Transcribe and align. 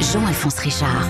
Jean-Alphonse 0.00 0.58
Richard. 0.60 1.06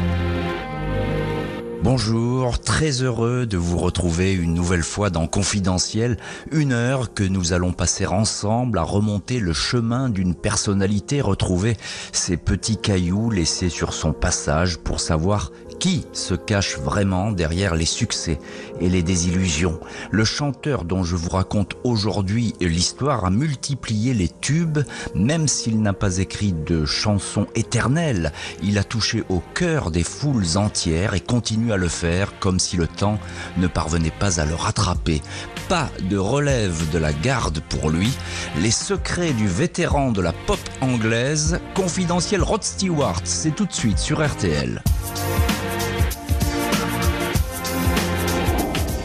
Bonjour, 1.84 2.58
très 2.58 3.02
heureux 3.02 3.46
de 3.46 3.56
vous 3.56 3.78
retrouver 3.78 4.32
une 4.32 4.54
nouvelle 4.54 4.82
fois 4.82 5.08
dans 5.08 5.28
Confidentiel, 5.28 6.16
une 6.50 6.72
heure 6.72 7.14
que 7.14 7.22
nous 7.22 7.52
allons 7.52 7.72
passer 7.72 8.06
ensemble 8.06 8.78
à 8.78 8.82
remonter 8.82 9.38
le 9.38 9.52
chemin 9.52 10.08
d'une 10.08 10.34
personnalité, 10.34 11.20
retrouver 11.20 11.76
ces 12.10 12.36
petits 12.36 12.76
cailloux 12.76 13.30
laissés 13.30 13.68
sur 13.68 13.94
son 13.94 14.12
passage 14.12 14.78
pour 14.78 14.98
savoir 14.98 15.52
qui 15.82 16.06
se 16.12 16.34
cache 16.34 16.78
vraiment 16.78 17.32
derrière 17.32 17.74
les 17.74 17.86
succès 17.86 18.38
et 18.80 18.88
les 18.88 19.02
désillusions 19.02 19.80
Le 20.12 20.24
chanteur 20.24 20.84
dont 20.84 21.02
je 21.02 21.16
vous 21.16 21.30
raconte 21.30 21.74
aujourd'hui 21.82 22.54
l'histoire 22.60 23.24
a 23.24 23.30
multiplié 23.30 24.14
les 24.14 24.28
tubes, 24.28 24.78
même 25.16 25.48
s'il 25.48 25.82
n'a 25.82 25.92
pas 25.92 26.18
écrit 26.18 26.52
de 26.52 26.84
chansons 26.84 27.48
éternelles. 27.56 28.30
Il 28.62 28.78
a 28.78 28.84
touché 28.84 29.24
au 29.28 29.42
cœur 29.54 29.90
des 29.90 30.04
foules 30.04 30.56
entières 30.56 31.14
et 31.14 31.20
continue 31.20 31.72
à 31.72 31.76
le 31.76 31.88
faire 31.88 32.38
comme 32.38 32.60
si 32.60 32.76
le 32.76 32.86
temps 32.86 33.18
ne 33.56 33.66
parvenait 33.66 34.12
pas 34.16 34.40
à 34.40 34.46
le 34.46 34.54
rattraper. 34.54 35.20
Pas 35.68 35.90
de 36.08 36.16
relève 36.16 36.90
de 36.92 36.98
la 36.98 37.12
garde 37.12 37.58
pour 37.58 37.90
lui. 37.90 38.12
Les 38.60 38.70
secrets 38.70 39.32
du 39.32 39.48
vétéran 39.48 40.12
de 40.12 40.20
la 40.20 40.32
pop 40.32 40.60
anglaise, 40.80 41.58
confidentiel 41.74 42.44
Rod 42.44 42.62
Stewart, 42.62 43.20
c'est 43.24 43.56
tout 43.56 43.66
de 43.66 43.72
suite 43.72 43.98
sur 43.98 44.24
RTL. 44.24 44.80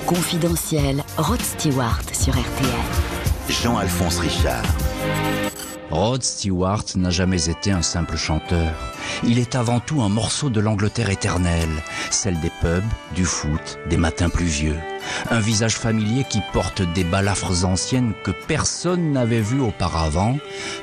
Confidentiel, 0.08 1.04
Rod 1.18 1.42
Stewart 1.42 2.02
sur 2.14 2.32
RTL. 2.32 2.70
Jean-Alphonse 3.50 4.20
Richard. 4.20 4.64
Rod 5.92 6.24
Stewart 6.24 6.86
n'a 6.96 7.10
jamais 7.10 7.50
été 7.50 7.72
un 7.72 7.82
simple 7.82 8.16
chanteur. 8.16 8.72
Il 9.26 9.38
est 9.38 9.54
avant 9.56 9.82
tout 9.82 10.02
un 10.02 10.08
morceau 10.08 10.50
de 10.50 10.62
l'Angleterre 10.62 11.10
éternelle, 11.10 11.84
celle 12.10 12.40
des 12.40 12.52
pubs, 12.62 12.86
du 13.16 13.26
foot, 13.26 13.80
des 13.90 13.98
matins 13.98 14.30
pluvieux. 14.30 14.78
Un 15.30 15.42
visage 15.42 15.76
familier 15.76 16.24
qui 16.24 16.40
porte 16.54 16.82
des 16.94 17.04
balafres 17.04 17.66
anciennes 17.66 18.14
que 18.24 18.32
personne 18.32 19.12
n'avait 19.12 19.42
vues 19.42 19.62
auparavant, 19.62 20.38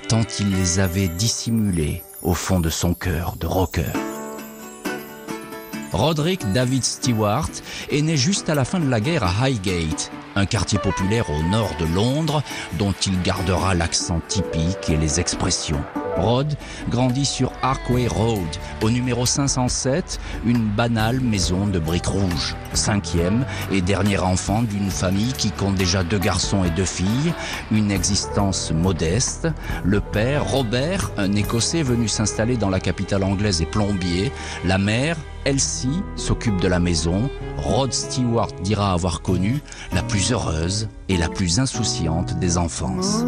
tant 0.06 0.24
il 0.38 0.54
les 0.54 0.80
avait 0.80 1.08
dissimulées 1.08 2.02
au 2.20 2.34
fond 2.34 2.60
de 2.60 2.68
son 2.68 2.92
cœur 2.92 3.36
de 3.40 3.46
rocker. 3.46 4.13
Roderick 5.94 6.50
David 6.52 6.82
Stewart 6.82 7.50
est 7.88 8.02
né 8.02 8.16
juste 8.16 8.48
à 8.48 8.56
la 8.56 8.64
fin 8.64 8.80
de 8.80 8.90
la 8.90 9.00
guerre 9.00 9.22
à 9.22 9.44
Highgate, 9.44 10.10
un 10.34 10.44
quartier 10.44 10.80
populaire 10.80 11.30
au 11.30 11.40
nord 11.50 11.70
de 11.78 11.86
Londres 11.94 12.42
dont 12.78 12.92
il 13.06 13.22
gardera 13.22 13.74
l'accent 13.74 14.20
typique 14.26 14.90
et 14.90 14.96
les 14.96 15.20
expressions. 15.20 15.80
Rod 16.16 16.54
grandit 16.88 17.24
sur 17.24 17.52
Arkway 17.62 18.06
Road, 18.06 18.48
au 18.82 18.90
numéro 18.90 19.26
507, 19.26 20.20
une 20.44 20.66
banale 20.68 21.20
maison 21.20 21.66
de 21.66 21.78
briques 21.78 22.06
rouges. 22.06 22.54
Cinquième 22.72 23.44
et 23.72 23.80
dernier 23.80 24.18
enfant 24.18 24.62
d'une 24.62 24.90
famille 24.90 25.32
qui 25.32 25.50
compte 25.50 25.74
déjà 25.74 26.02
deux 26.02 26.18
garçons 26.18 26.64
et 26.64 26.70
deux 26.70 26.84
filles, 26.84 27.32
une 27.70 27.90
existence 27.90 28.72
modeste. 28.72 29.48
Le 29.84 30.00
père, 30.00 30.48
Robert, 30.50 31.10
un 31.16 31.32
Écossais 31.34 31.82
venu 31.82 32.08
s'installer 32.08 32.56
dans 32.56 32.70
la 32.70 32.80
capitale 32.80 33.24
anglaise 33.24 33.62
et 33.62 33.66
plombier. 33.66 34.32
La 34.64 34.78
mère, 34.78 35.16
Elsie, 35.44 36.02
s'occupe 36.16 36.60
de 36.60 36.68
la 36.68 36.80
maison. 36.80 37.30
Rod 37.58 37.92
Stewart 37.92 38.52
dira 38.62 38.92
avoir 38.92 39.22
connu 39.22 39.60
la 39.92 40.02
plus 40.02 40.32
heureuse 40.32 40.88
et 41.08 41.16
la 41.16 41.28
plus 41.28 41.60
insouciante 41.60 42.38
des 42.38 42.58
enfances. 42.58 43.24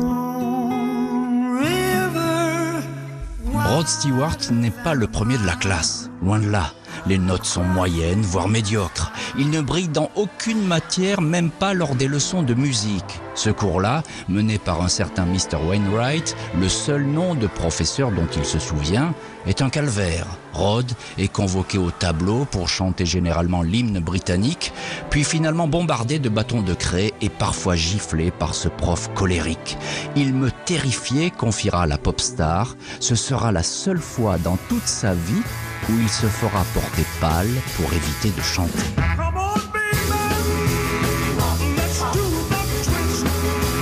Rod 3.69 3.89
Stewart 3.89 4.39
n'est 4.53 4.71
pas 4.71 4.95
le 4.95 5.09
premier 5.09 5.39
de 5.39 5.45
la 5.45 5.57
classe, 5.57 6.09
loin 6.23 6.39
de 6.39 6.49
là. 6.49 6.73
Les 7.07 7.19
notes 7.19 7.45
sont 7.45 7.65
moyennes, 7.65 8.23
voire 8.23 8.49
médiocres. 8.49 9.13
Il 9.39 9.51
ne 9.51 9.61
brille 9.61 9.89
dans 9.89 10.11
aucune 10.15 10.67
matière, 10.67 11.21
même 11.21 11.51
pas 11.51 11.75
lors 11.75 11.95
des 11.95 12.09
leçons 12.09 12.43
de 12.43 12.55
musique. 12.55 13.21
Ce 13.35 13.51
cours-là, 13.51 14.03
mené 14.29 14.59
par 14.59 14.83
un 14.83 14.89
certain 14.89 15.27
Mr. 15.27 15.59
Wainwright, 15.63 16.35
le 16.59 16.69
seul 16.69 17.05
nom 17.05 17.35
de 17.35 17.47
professeur 17.47 18.11
dont 18.11 18.27
il 18.35 18.45
se 18.45 18.59
souvient, 18.59 19.15
est 19.47 19.63
un 19.63 19.69
calvaire. 19.69 20.27
Rod 20.53 20.91
est 21.19 21.29
convoqué 21.29 21.77
au 21.77 21.91
tableau 21.91 22.47
pour 22.47 22.69
chanter 22.69 23.05
généralement 23.05 23.63
l'hymne 23.63 24.01
britannique, 24.01 24.73
puis 25.11 25.23
finalement 25.23 25.69
bombardé 25.69 26.19
de 26.19 26.31
bâtons 26.31 26.63
de 26.63 26.73
craie 26.73 27.13
et 27.21 27.29
parfois 27.29 27.77
giflé 27.77 28.31
par 28.31 28.55
ce 28.55 28.69
prof 28.69 29.11
colérique. 29.15 29.77
Il 30.17 30.33
me 30.33 30.51
terrifiait, 30.65 31.31
confiera 31.31 31.87
la 31.87 31.99
pop 31.99 32.21
star. 32.21 32.75
Ce 33.01 33.15
sera 33.15 33.53
la 33.53 33.63
seule 33.63 34.01
fois 34.01 34.39
dans 34.39 34.57
toute 34.69 34.87
sa 34.87 35.13
vie 35.13 35.43
où 35.89 35.93
il 36.01 36.09
se 36.09 36.27
fera 36.27 36.65
porter 36.75 37.05
pâle 37.21 37.51
pour 37.77 37.93
éviter 37.93 38.31
de 38.31 38.43
chanter. 38.43 38.73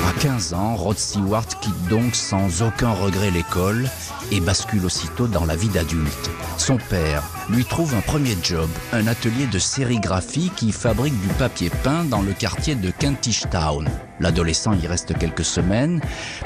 À 0.06 0.20
15 0.20 0.54
ans, 0.54 0.76
Rod 0.76 0.98
Stewart 0.98 1.46
quitte 1.60 1.88
donc 1.88 2.14
sans 2.14 2.62
aucun 2.62 2.92
regret 2.92 3.30
l'école 3.30 3.88
et 4.32 4.40
bascule 4.40 4.84
aussitôt 4.84 5.26
dans 5.26 5.44
la 5.44 5.56
vie 5.56 5.68
d'adulte. 5.68 6.30
Son 6.58 6.76
père 6.76 7.22
lui 7.50 7.64
trouve 7.64 7.94
un 7.94 8.00
premier 8.00 8.36
job, 8.42 8.68
un 8.92 9.06
atelier 9.06 9.46
de 9.46 9.58
sérigraphie 9.58 10.50
qui 10.56 10.72
fabrique 10.72 11.18
du 11.20 11.28
papier 11.28 11.70
peint 11.82 12.04
dans 12.04 12.22
le 12.22 12.32
quartier 12.32 12.74
de 12.74 12.90
Kentish 12.90 13.44
Town. 13.50 13.88
L'adolescent 14.20 14.72
y 14.72 14.86
reste 14.86 15.18
quelques 15.18 15.44
semaines, 15.44 16.00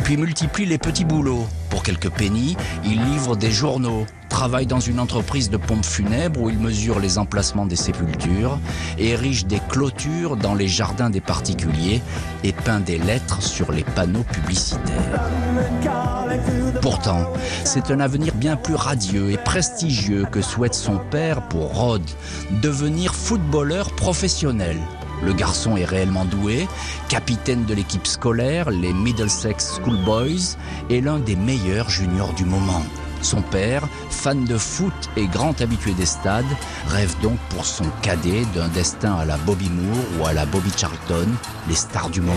puis 0.05 0.17
multiplie 0.17 0.67
les 0.67 0.79
petits 0.79 1.05
boulots. 1.05 1.47
Pour 1.71 1.83
quelques 1.83 2.11
pennies, 2.11 2.57
il 2.85 3.05
livre 3.05 3.37
des 3.37 3.51
journaux, 3.51 4.07
travaille 4.29 4.67
dans 4.67 4.81
une 4.81 5.01
entreprise 5.01 5.51
de 5.51 5.57
pompes 5.57 5.85
funèbres 5.85 6.41
où 6.41 6.51
il 6.51 6.59
mesure 6.59 6.99
les 6.99 7.19
emplacements 7.19 7.67
des 7.67 7.77
sépultures, 7.77 8.59
érige 8.99 9.47
des 9.47 9.61
clôtures 9.69 10.37
dans 10.37 10.55
les 10.55 10.69
jardins 10.69 11.11
des 11.11 11.21
particuliers 11.21 12.03
et 12.45 12.53
peint 12.53 12.81
des 12.81 12.99
lettres 12.99 13.43
sur 13.43 13.73
les 13.73 13.85
panneaux 13.85 14.25
publicitaires. 14.25 15.21
Pourtant, 16.81 17.33
c'est 17.65 17.91
un 17.91 18.01
avenir 18.01 18.35
bien 18.35 18.57
plus 18.57 18.75
radieux 18.75 19.31
et 19.31 19.37
prestigieux 19.37 20.27
que 20.31 20.41
souhaite 20.41 20.75
son 20.75 20.99
père 21.11 21.43
pour 21.49 21.75
Rod, 21.75 22.03
devenir 22.63 23.15
footballeur 23.15 23.91
professionnel. 23.97 24.77
Le 25.23 25.33
garçon 25.33 25.77
est 25.77 25.85
réellement 25.85 26.25
doué, 26.25 26.69
capitaine 27.09 27.65
de 27.65 27.75
l'équipe 27.75 28.07
scolaire, 28.07 28.71
les 28.71 28.93
Middlesex 28.93 29.77
Schoolboys, 29.77 30.57
et 30.91 31.01
l'un 31.01 31.19
des 31.19 31.37
meilleurs 31.37 31.91
juniors 31.91 32.33
du 32.35 32.45
moment. 32.45 32.83
Son 33.21 33.43
père, 33.43 33.89
fan 34.11 34.45
de 34.45 34.57
foot 34.57 34.93
et 35.17 35.27
grand 35.27 35.61
habitué 35.61 35.93
des 35.93 36.07
stades, 36.07 36.45
rêve 36.87 37.15
donc 37.21 37.39
pour 37.51 37.65
son 37.65 37.85
cadet 38.01 38.45
d'un 38.55 38.69
destin 38.69 39.15
à 39.17 39.25
la 39.25 39.37
Bobby 39.39 39.69
Moore 39.71 40.05
ou 40.21 40.27
à 40.27 40.33
la 40.33 40.47
Bobby 40.47 40.71
Charlton, 40.77 41.29
les 41.69 41.75
stars 41.75 42.11
du 42.11 42.21
moment. 42.21 42.35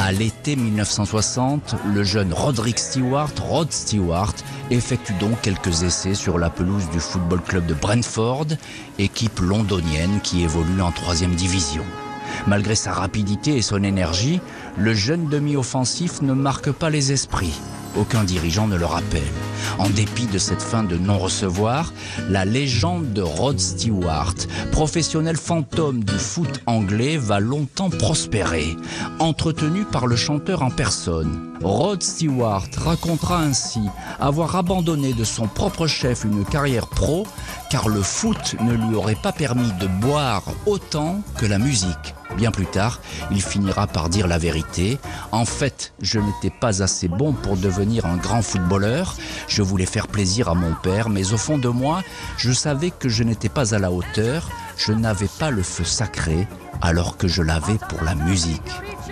À 0.00 0.12
l'été 0.12 0.56
1960, 0.56 1.76
le 1.94 2.02
jeune 2.02 2.32
Roderick 2.32 2.78
Stewart, 2.78 3.30
Rod 3.40 3.72
Stewart, 3.72 4.34
effectue 4.70 5.14
donc 5.20 5.40
quelques 5.40 5.82
essais 5.82 6.14
sur 6.14 6.38
la 6.38 6.50
pelouse 6.50 6.88
du 6.90 7.00
Football 7.00 7.40
Club 7.40 7.66
de 7.66 7.74
Brentford, 7.74 8.46
équipe 8.98 9.40
londonienne 9.40 10.20
qui 10.22 10.42
évolue 10.42 10.82
en 10.82 10.92
troisième 10.92 11.34
division. 11.34 11.84
Malgré 12.46 12.74
sa 12.74 12.92
rapidité 12.92 13.56
et 13.56 13.62
son 13.62 13.82
énergie, 13.82 14.40
le 14.76 14.92
jeune 14.92 15.28
demi-offensif 15.28 16.20
ne 16.20 16.32
marque 16.32 16.70
pas 16.72 16.90
les 16.90 17.12
esprits. 17.12 17.60
Aucun 17.96 18.24
dirigeant 18.24 18.66
ne 18.66 18.76
le 18.76 18.86
rappelle. 18.86 19.22
En 19.78 19.88
dépit 19.88 20.26
de 20.26 20.38
cette 20.38 20.62
fin 20.62 20.82
de 20.82 20.96
non-recevoir, 20.96 21.92
la 22.28 22.44
légende 22.44 23.12
de 23.12 23.22
Rod 23.22 23.58
Stewart, 23.58 24.34
professionnel 24.72 25.36
fantôme 25.36 26.02
du 26.02 26.18
foot 26.18 26.60
anglais, 26.66 27.16
va 27.16 27.40
longtemps 27.40 27.90
prospérer. 27.90 28.76
Entretenu 29.18 29.84
par 29.84 30.06
le 30.06 30.16
chanteur 30.16 30.62
en 30.62 30.70
personne, 30.70 31.52
Rod 31.62 32.02
Stewart 32.02 32.68
racontera 32.76 33.40
ainsi 33.40 33.80
avoir 34.20 34.56
abandonné 34.56 35.12
de 35.12 35.24
son 35.24 35.46
propre 35.46 35.86
chef 35.86 36.24
une 36.24 36.44
carrière 36.44 36.86
pro 36.86 37.26
car 37.70 37.88
le 37.88 38.02
foot 38.02 38.56
ne 38.60 38.74
lui 38.74 38.94
aurait 38.94 39.14
pas 39.14 39.32
permis 39.32 39.72
de 39.80 39.86
boire 39.86 40.44
autant 40.66 41.20
que 41.38 41.46
la 41.46 41.58
musique. 41.58 42.14
Bien 42.36 42.50
plus 42.50 42.66
tard, 42.66 43.00
il 43.30 43.42
finira 43.42 43.86
par 43.86 44.08
dire 44.08 44.26
la 44.26 44.38
vérité. 44.38 44.98
En 45.30 45.44
fait, 45.44 45.92
je 46.00 46.18
n'étais 46.18 46.50
pas 46.50 46.82
assez 46.82 47.06
bon 47.06 47.32
pour 47.32 47.56
devenir 47.56 48.06
un 48.06 48.16
grand 48.16 48.42
footballeur. 48.42 49.14
Je 49.46 49.62
voulais 49.62 49.86
faire 49.86 50.08
plaisir 50.08 50.48
à 50.48 50.54
mon 50.54 50.74
père, 50.74 51.10
mais 51.10 51.32
au 51.32 51.36
fond 51.36 51.58
de 51.58 51.68
moi, 51.68 52.02
je 52.36 52.52
savais 52.52 52.90
que 52.90 53.08
je 53.08 53.22
n'étais 53.22 53.48
pas 53.48 53.74
à 53.74 53.78
la 53.78 53.92
hauteur. 53.92 54.48
Je 54.76 54.92
n'avais 54.92 55.28
pas 55.38 55.50
le 55.50 55.62
feu 55.62 55.84
sacré, 55.84 56.48
alors 56.82 57.16
que 57.16 57.28
je 57.28 57.42
l'avais 57.42 57.78
pour 57.88 58.02
la 58.02 58.16
musique. 58.16 58.60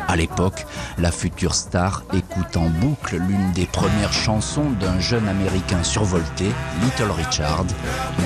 À 0.08 0.16
l'époque, 0.16 0.66
la 0.98 1.12
future 1.12 1.54
star 1.54 2.02
écoute 2.12 2.56
en 2.56 2.68
boucle 2.68 3.16
l'une 3.16 3.52
des 3.52 3.66
premières 3.66 4.12
chansons 4.12 4.70
d'un 4.80 4.98
jeune 4.98 5.28
américain 5.28 5.84
survolté, 5.84 6.46
Little 6.82 7.12
Richard, 7.12 7.64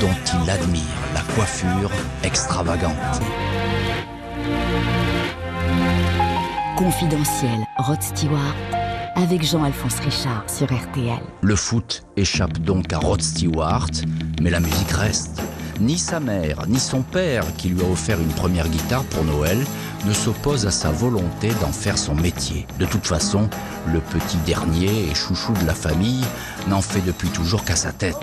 dont 0.00 0.40
il 0.42 0.50
admire 0.50 0.82
la 1.14 1.20
coiffure 1.34 1.90
extravagante. 2.22 3.20
Confidentiel, 6.76 7.66
Rod 7.78 8.02
Stewart, 8.02 8.54
avec 9.14 9.42
Jean-Alphonse 9.42 9.98
Richard 10.00 10.44
sur 10.46 10.66
RTL. 10.66 11.22
Le 11.40 11.56
foot 11.56 12.04
échappe 12.18 12.58
donc 12.58 12.92
à 12.92 12.98
Rod 12.98 13.22
Stewart, 13.22 13.90
mais 14.42 14.50
la 14.50 14.60
musique 14.60 14.90
reste. 14.90 15.40
Ni 15.80 15.96
sa 15.96 16.20
mère, 16.20 16.66
ni 16.68 16.78
son 16.78 17.00
père, 17.00 17.44
qui 17.56 17.70
lui 17.70 17.80
a 17.80 17.90
offert 17.90 18.20
une 18.20 18.28
première 18.28 18.68
guitare 18.68 19.04
pour 19.04 19.24
Noël, 19.24 19.58
ne 20.04 20.12
s'opposent 20.12 20.66
à 20.66 20.70
sa 20.70 20.90
volonté 20.90 21.48
d'en 21.62 21.72
faire 21.72 21.96
son 21.96 22.14
métier. 22.14 22.66
De 22.78 22.84
toute 22.84 23.06
façon, 23.06 23.48
le 23.86 24.00
petit 24.00 24.38
dernier 24.44 25.08
et 25.10 25.14
chouchou 25.14 25.54
de 25.54 25.66
la 25.66 25.74
famille 25.74 26.24
n'en 26.68 26.82
fait 26.82 27.00
depuis 27.00 27.30
toujours 27.30 27.64
qu'à 27.64 27.76
sa 27.76 27.92
tête. 27.92 28.18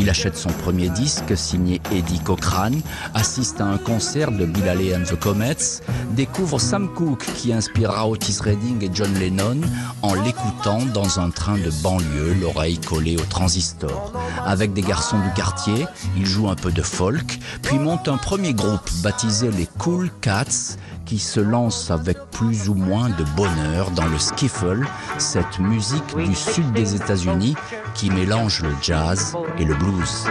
Il 0.00 0.08
achète 0.08 0.36
son 0.36 0.50
premier 0.50 0.90
disque 0.90 1.36
signé 1.36 1.80
Eddie 1.90 2.20
Cochrane, 2.20 2.80
assiste 3.14 3.60
à 3.60 3.64
un 3.64 3.78
concert 3.78 4.30
de 4.30 4.46
Bill 4.46 4.68
Haley 4.68 4.94
and 4.94 5.02
the 5.02 5.18
Comets, 5.18 5.82
découvre 6.12 6.60
Sam 6.60 6.88
Cooke 6.94 7.26
qui 7.34 7.52
inspirera 7.52 8.08
Otis 8.08 8.38
Redding 8.40 8.84
et 8.84 8.90
John 8.92 9.12
Lennon 9.14 9.60
en 10.02 10.14
l'écoutant 10.14 10.82
dans 10.94 11.18
un 11.18 11.30
train 11.30 11.58
de 11.58 11.70
banlieue, 11.82 12.34
l'oreille 12.40 12.78
collée 12.78 13.16
au 13.16 13.24
transistor. 13.24 14.12
Avec 14.46 14.72
des 14.72 14.82
garçons 14.82 15.18
du 15.18 15.32
quartier, 15.34 15.86
il 16.16 16.26
joue 16.26 16.48
un 16.48 16.54
peu 16.54 16.70
de 16.70 16.82
folk, 16.82 17.38
puis 17.62 17.78
monte 17.78 18.06
un 18.06 18.18
premier 18.18 18.54
groupe 18.54 18.88
baptisé 19.02 19.50
les 19.50 19.66
Cool 19.78 20.10
Cats 20.20 20.76
qui 21.08 21.18
se 21.18 21.40
lance 21.40 21.90
avec 21.90 22.18
plus 22.30 22.68
ou 22.68 22.74
moins 22.74 23.08
de 23.08 23.24
bonheur 23.34 23.90
dans 23.92 24.04
le 24.04 24.18
skiffle, 24.18 24.84
cette 25.16 25.58
musique 25.58 26.14
du 26.14 26.34
sud 26.34 26.70
des 26.72 26.96
États-Unis 26.96 27.54
qui 27.94 28.10
mélange 28.10 28.60
le 28.60 28.68
jazz 28.82 29.34
et 29.58 29.64
le 29.64 29.74
blues. 29.74 30.26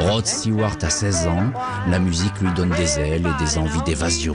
Rod 0.00 0.26
Stewart 0.26 0.76
a 0.82 0.90
16 0.90 1.28
ans, 1.28 1.52
la 1.88 2.00
musique 2.00 2.40
lui 2.40 2.52
donne 2.54 2.70
des 2.70 2.98
ailes 2.98 3.26
et 3.26 3.44
des 3.44 3.58
envies 3.58 3.82
d'évasion. 3.82 4.34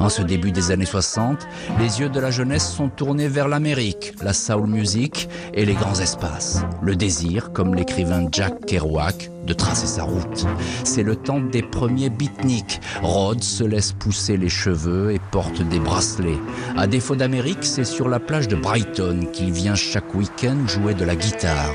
En 0.00 0.08
ce 0.08 0.22
début 0.22 0.50
des 0.50 0.72
années 0.72 0.84
60, 0.84 1.46
les 1.78 2.00
yeux 2.00 2.08
de 2.08 2.18
la 2.18 2.32
jeunesse 2.32 2.68
sont 2.68 2.88
tournés 2.88 3.28
vers 3.28 3.46
l'Amérique, 3.46 4.14
la 4.20 4.32
soul 4.32 4.66
music 4.66 5.28
et 5.54 5.64
les 5.64 5.74
grands 5.74 6.00
espaces. 6.00 6.64
Le 6.82 6.96
désir, 6.96 7.52
comme 7.52 7.76
l'écrivain 7.76 8.26
Jack 8.32 8.66
Kerouac, 8.66 9.30
de 9.46 9.54
tracer 9.54 9.86
sa 9.86 10.02
route. 10.02 10.46
C'est 10.84 11.02
le 11.02 11.16
temps 11.16 11.40
des 11.40 11.62
premiers 11.62 12.10
beatniks. 12.10 12.80
Rod 13.02 13.42
se 13.42 13.64
laisse 13.64 13.92
pousser 13.92 14.36
les 14.36 14.48
cheveux 14.48 15.12
et 15.12 15.20
porte 15.30 15.62
des 15.62 15.78
bracelets. 15.78 16.38
À 16.76 16.86
défaut 16.86 17.16
d'Amérique, 17.16 17.64
c'est 17.64 17.84
sur 17.84 18.08
la 18.08 18.18
plage 18.18 18.48
de 18.48 18.56
Brighton 18.56 19.26
qu'il 19.32 19.52
vient 19.52 19.74
chaque 19.74 20.14
week-end 20.14 20.66
jouer 20.66 20.94
de 20.94 21.04
la 21.04 21.16
guitare. 21.16 21.72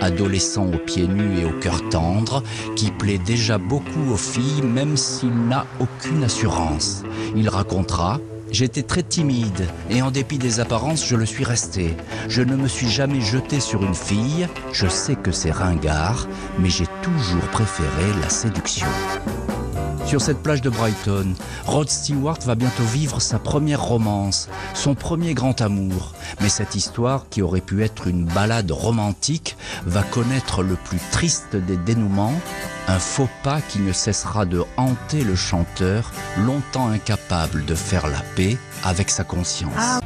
Adolescent 0.00 0.66
aux 0.66 0.78
pieds 0.78 1.06
nus 1.06 1.40
et 1.40 1.44
au 1.44 1.52
cœur 1.60 1.88
tendre, 1.88 2.42
qui 2.76 2.90
plaît 2.90 3.20
déjà 3.24 3.58
beaucoup 3.58 4.12
aux 4.12 4.16
filles 4.16 4.62
même 4.62 4.96
s'il 4.96 5.46
n'a 5.46 5.66
aucune 5.80 6.24
assurance. 6.24 7.04
Il 7.36 7.48
racontera 7.48 8.18
J'étais 8.52 8.82
très 8.82 9.02
timide 9.02 9.66
et 9.88 10.02
en 10.02 10.10
dépit 10.10 10.36
des 10.36 10.60
apparences, 10.60 11.06
je 11.06 11.16
le 11.16 11.24
suis 11.24 11.42
resté. 11.42 11.96
Je 12.28 12.42
ne 12.42 12.54
me 12.54 12.68
suis 12.68 12.88
jamais 12.88 13.22
jeté 13.22 13.60
sur 13.60 13.82
une 13.82 13.94
fille, 13.94 14.46
je 14.72 14.86
sais 14.86 15.14
que 15.14 15.32
c'est 15.32 15.50
ringard, 15.50 16.28
mais 16.58 16.68
j'ai 16.68 16.86
toujours 17.00 17.48
préféré 17.50 18.12
la 18.20 18.28
séduction. 18.28 18.86
Sur 20.04 20.20
cette 20.20 20.42
plage 20.42 20.60
de 20.60 20.68
Brighton, 20.68 21.32
Rod 21.64 21.88
Stewart 21.88 22.38
va 22.44 22.54
bientôt 22.54 22.82
vivre 22.82 23.22
sa 23.22 23.38
première 23.38 23.82
romance, 23.82 24.50
son 24.74 24.94
premier 24.94 25.32
grand 25.32 25.62
amour. 25.62 26.12
Mais 26.42 26.50
cette 26.50 26.74
histoire, 26.74 27.30
qui 27.30 27.40
aurait 27.40 27.62
pu 27.62 27.82
être 27.82 28.06
une 28.06 28.26
balade 28.26 28.70
romantique, 28.70 29.56
va 29.86 30.02
connaître 30.02 30.62
le 30.62 30.74
plus 30.74 31.00
triste 31.10 31.56
des 31.56 31.78
dénouements, 31.78 32.34
un 32.88 32.98
faux 32.98 33.28
pas 33.42 33.60
qui 33.60 33.78
ne 33.80 33.92
cessera 33.92 34.44
de 34.44 34.62
hanter 34.76 35.24
le 35.24 35.36
chanteur, 35.36 36.10
longtemps 36.38 36.88
incapable 36.88 37.64
de 37.64 37.74
faire 37.74 38.08
la 38.08 38.20
paix 38.36 38.56
avec 38.84 39.10
sa 39.10 39.24
conscience. 39.24 40.00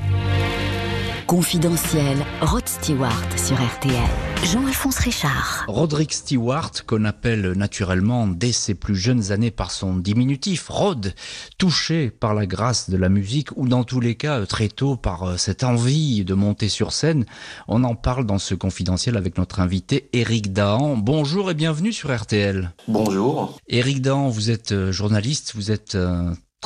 Confidentiel, 1.26 2.18
Rod 2.40 2.68
Stewart 2.68 3.26
sur 3.36 3.56
RTL. 3.56 4.25
Jean-Alphonse 4.44 4.98
Richard. 4.98 5.64
Roderick 5.68 6.12
Stewart, 6.12 6.70
qu'on 6.86 7.04
appelle 7.04 7.52
naturellement 7.52 8.26
dès 8.26 8.52
ses 8.52 8.74
plus 8.74 8.96
jeunes 8.96 9.32
années 9.32 9.50
par 9.50 9.70
son 9.70 9.96
diminutif, 9.96 10.68
Rod, 10.68 11.14
touché 11.58 12.10
par 12.10 12.34
la 12.34 12.46
grâce 12.46 12.90
de 12.90 12.96
la 12.96 13.08
musique 13.08 13.48
ou 13.56 13.68
dans 13.68 13.84
tous 13.84 14.00
les 14.00 14.14
cas 14.14 14.44
très 14.46 14.68
tôt 14.68 14.96
par 14.96 15.38
cette 15.38 15.64
envie 15.64 16.24
de 16.24 16.34
monter 16.34 16.68
sur 16.68 16.92
scène, 16.92 17.26
on 17.68 17.84
en 17.84 17.94
parle 17.94 18.26
dans 18.26 18.38
ce 18.38 18.54
confidentiel 18.54 19.16
avec 19.16 19.38
notre 19.38 19.60
invité 19.60 20.08
Eric 20.12 20.52
Dahan. 20.52 20.96
Bonjour 20.96 21.50
et 21.50 21.54
bienvenue 21.54 21.92
sur 21.92 22.14
RTL. 22.14 22.72
Bonjour. 22.88 23.58
Eric 23.68 24.00
Dahan, 24.02 24.28
vous 24.28 24.50
êtes 24.50 24.90
journaliste, 24.90 25.52
vous 25.54 25.70
êtes 25.70 25.96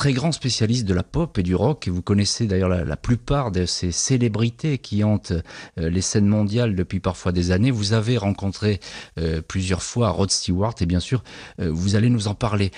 très 0.01 0.13
grand 0.13 0.31
spécialiste 0.31 0.87
de 0.87 0.95
la 0.95 1.03
pop 1.03 1.37
et 1.37 1.43
du 1.43 1.53
rock, 1.53 1.87
et 1.87 1.91
vous 1.91 2.01
connaissez 2.01 2.47
d'ailleurs 2.47 2.69
la, 2.69 2.97
plupart 2.97 3.51
de 3.51 3.67
ces 3.67 3.91
célébrités 3.91 4.79
qui 4.79 5.03
hantent 5.03 5.31
euh, 5.31 5.91
les 5.91 6.01
scènes 6.01 6.25
mondiales 6.25 6.73
depuis 6.73 6.99
parfois 6.99 7.31
des 7.31 7.51
années. 7.51 7.69
Vous 7.69 7.93
avez 7.93 8.17
rencontré 8.17 8.79
euh, 9.19 9.43
plusieurs 9.43 9.83
fois 9.83 10.09
Rod 10.09 10.31
Stewart, 10.31 10.73
et 10.81 10.87
bien 10.87 10.99
sûr, 10.99 11.23
euh, 11.59 11.69
vous 11.71 11.95
allez 11.95 12.09
nous 12.09 12.27
en 12.27 12.33
parler. 12.33 12.71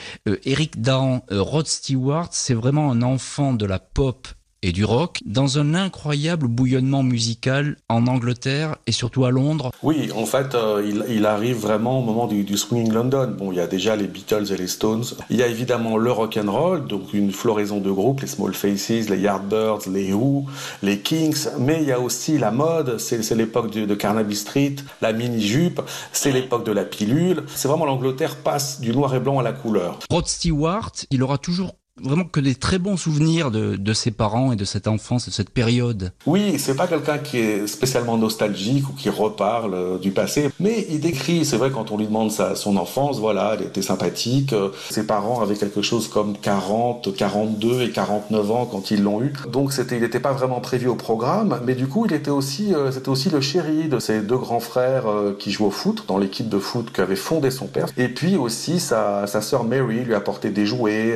Eric 0.43 0.81
Dahan, 0.81 1.23
Rod 1.31 1.65
Stewart, 1.65 2.27
c'est 2.31 2.55
vraiment 2.55 2.91
un 2.91 3.01
enfant 3.01 3.53
de 3.53 3.65
la 3.65 3.79
pop 3.79 4.27
et 4.63 4.71
du 4.71 4.85
rock 4.85 5.19
dans 5.25 5.59
un 5.59 5.75
incroyable 5.75 6.47
bouillonnement 6.47 7.03
musical 7.03 7.75
en 7.89 8.07
Angleterre 8.07 8.77
et 8.87 8.93
surtout 8.93 9.25
à 9.25 9.29
Londres. 9.29 9.71
Oui, 9.83 10.09
en 10.15 10.25
fait, 10.25 10.55
euh, 10.55 10.81
il, 10.83 11.03
il, 11.13 11.25
arrive 11.25 11.57
vraiment 11.57 11.99
au 11.99 12.01
moment 12.01 12.27
du, 12.27 12.43
du, 12.43 12.57
swinging 12.57 12.93
London. 12.93 13.35
Bon, 13.37 13.51
il 13.51 13.57
y 13.57 13.59
a 13.59 13.67
déjà 13.67 13.95
les 13.97 14.07
Beatles 14.07 14.51
et 14.51 14.57
les 14.57 14.67
Stones. 14.67 15.03
Il 15.29 15.35
y 15.35 15.43
a 15.43 15.47
évidemment 15.47 15.97
le 15.97 16.11
rock 16.11 16.39
and 16.41 16.49
roll, 16.49 16.87
donc 16.87 17.13
une 17.13 17.31
floraison 17.31 17.81
de 17.81 17.91
groupes, 17.91 18.21
les 18.21 18.27
Small 18.27 18.53
Faces, 18.53 19.09
les 19.09 19.19
Yardbirds, 19.19 19.89
les 19.91 20.13
Who, 20.13 20.45
les 20.81 20.99
Kings. 20.99 21.49
Mais 21.59 21.79
il 21.81 21.89
y 21.89 21.91
a 21.91 21.99
aussi 21.99 22.37
la 22.37 22.51
mode. 22.51 22.97
C'est 22.99 23.35
l'époque 23.35 23.71
de, 23.71 23.85
de, 23.85 23.95
Carnaby 23.95 24.35
Street, 24.35 24.75
la 25.01 25.11
mini 25.11 25.41
jupe. 25.41 25.81
C'est 26.13 26.31
l'époque 26.31 26.65
de 26.65 26.71
la 26.71 26.85
pilule. 26.85 27.43
C'est 27.53 27.67
vraiment 27.67 27.85
l'Angleterre 27.85 28.37
passe 28.37 28.79
du 28.79 28.93
noir 28.93 29.13
et 29.13 29.19
blanc 29.19 29.39
à 29.39 29.43
la 29.43 29.51
couleur. 29.51 29.99
Rod 30.09 30.27
Stewart, 30.27 30.93
il 31.11 31.21
aura 31.21 31.37
toujours 31.37 31.73
vraiment 32.01 32.23
que 32.23 32.39
des 32.39 32.55
très 32.55 32.79
bons 32.79 32.97
souvenirs 32.97 33.51
de, 33.51 33.93
ses 33.93 34.11
parents 34.11 34.51
et 34.51 34.55
de 34.55 34.65
cette 34.65 34.87
enfance, 34.87 35.27
de 35.27 35.31
cette 35.31 35.51
période. 35.51 36.11
Oui, 36.25 36.57
c'est 36.57 36.75
pas 36.75 36.87
quelqu'un 36.87 37.19
qui 37.19 37.37
est 37.37 37.67
spécialement 37.67 38.17
nostalgique 38.17 38.89
ou 38.89 38.93
qui 38.93 39.09
reparle 39.09 39.73
euh, 39.75 39.97
du 39.99 40.11
passé, 40.11 40.49
mais 40.59 40.87
il 40.89 40.99
décrit, 40.99 41.45
c'est 41.45 41.57
vrai 41.57 41.69
quand 41.69 41.91
on 41.91 41.97
lui 41.97 42.07
demande 42.07 42.31
sa, 42.31 42.55
son 42.55 42.77
enfance, 42.77 43.19
voilà, 43.19 43.55
elle 43.57 43.67
était 43.67 43.83
sympathique, 43.83 44.53
euh, 44.53 44.69
ses 44.89 45.05
parents 45.05 45.41
avaient 45.41 45.55
quelque 45.55 45.83
chose 45.83 46.07
comme 46.07 46.35
40, 46.35 47.15
42 47.15 47.83
et 47.83 47.91
49 47.91 48.51
ans 48.51 48.65
quand 48.65 48.89
ils 48.89 49.03
l'ont 49.03 49.21
eu, 49.21 49.33
donc 49.51 49.71
c'était, 49.71 49.97
il 49.97 50.01
n'était 50.01 50.19
pas 50.19 50.33
vraiment 50.33 50.61
prévu 50.61 50.87
au 50.87 50.95
programme, 50.95 51.61
mais 51.63 51.75
du 51.75 51.87
coup 51.87 52.07
il 52.07 52.13
était 52.13 52.31
aussi, 52.31 52.73
euh, 52.73 52.91
c'était 52.91 53.09
aussi 53.09 53.29
le 53.29 53.41
chéri 53.41 53.87
de 53.87 53.99
ses 53.99 54.21
deux 54.21 54.37
grands 54.37 54.59
frères 54.59 55.05
qui 55.37 55.51
jouent 55.51 55.67
au 55.67 55.71
foot, 55.71 56.05
dans 56.07 56.17
l'équipe 56.17 56.49
de 56.49 56.59
foot 56.59 56.91
qu'avait 56.91 57.15
fondé 57.15 57.51
son 57.51 57.67
père, 57.67 57.87
et 57.97 58.07
puis 58.07 58.35
aussi 58.35 58.79
sa, 58.79 59.27
sa 59.27 59.41
sœur 59.41 59.63
Mary 59.63 60.03
lui 60.03 60.15
apportait 60.15 60.49
des 60.49 60.65
jouets, 60.65 61.15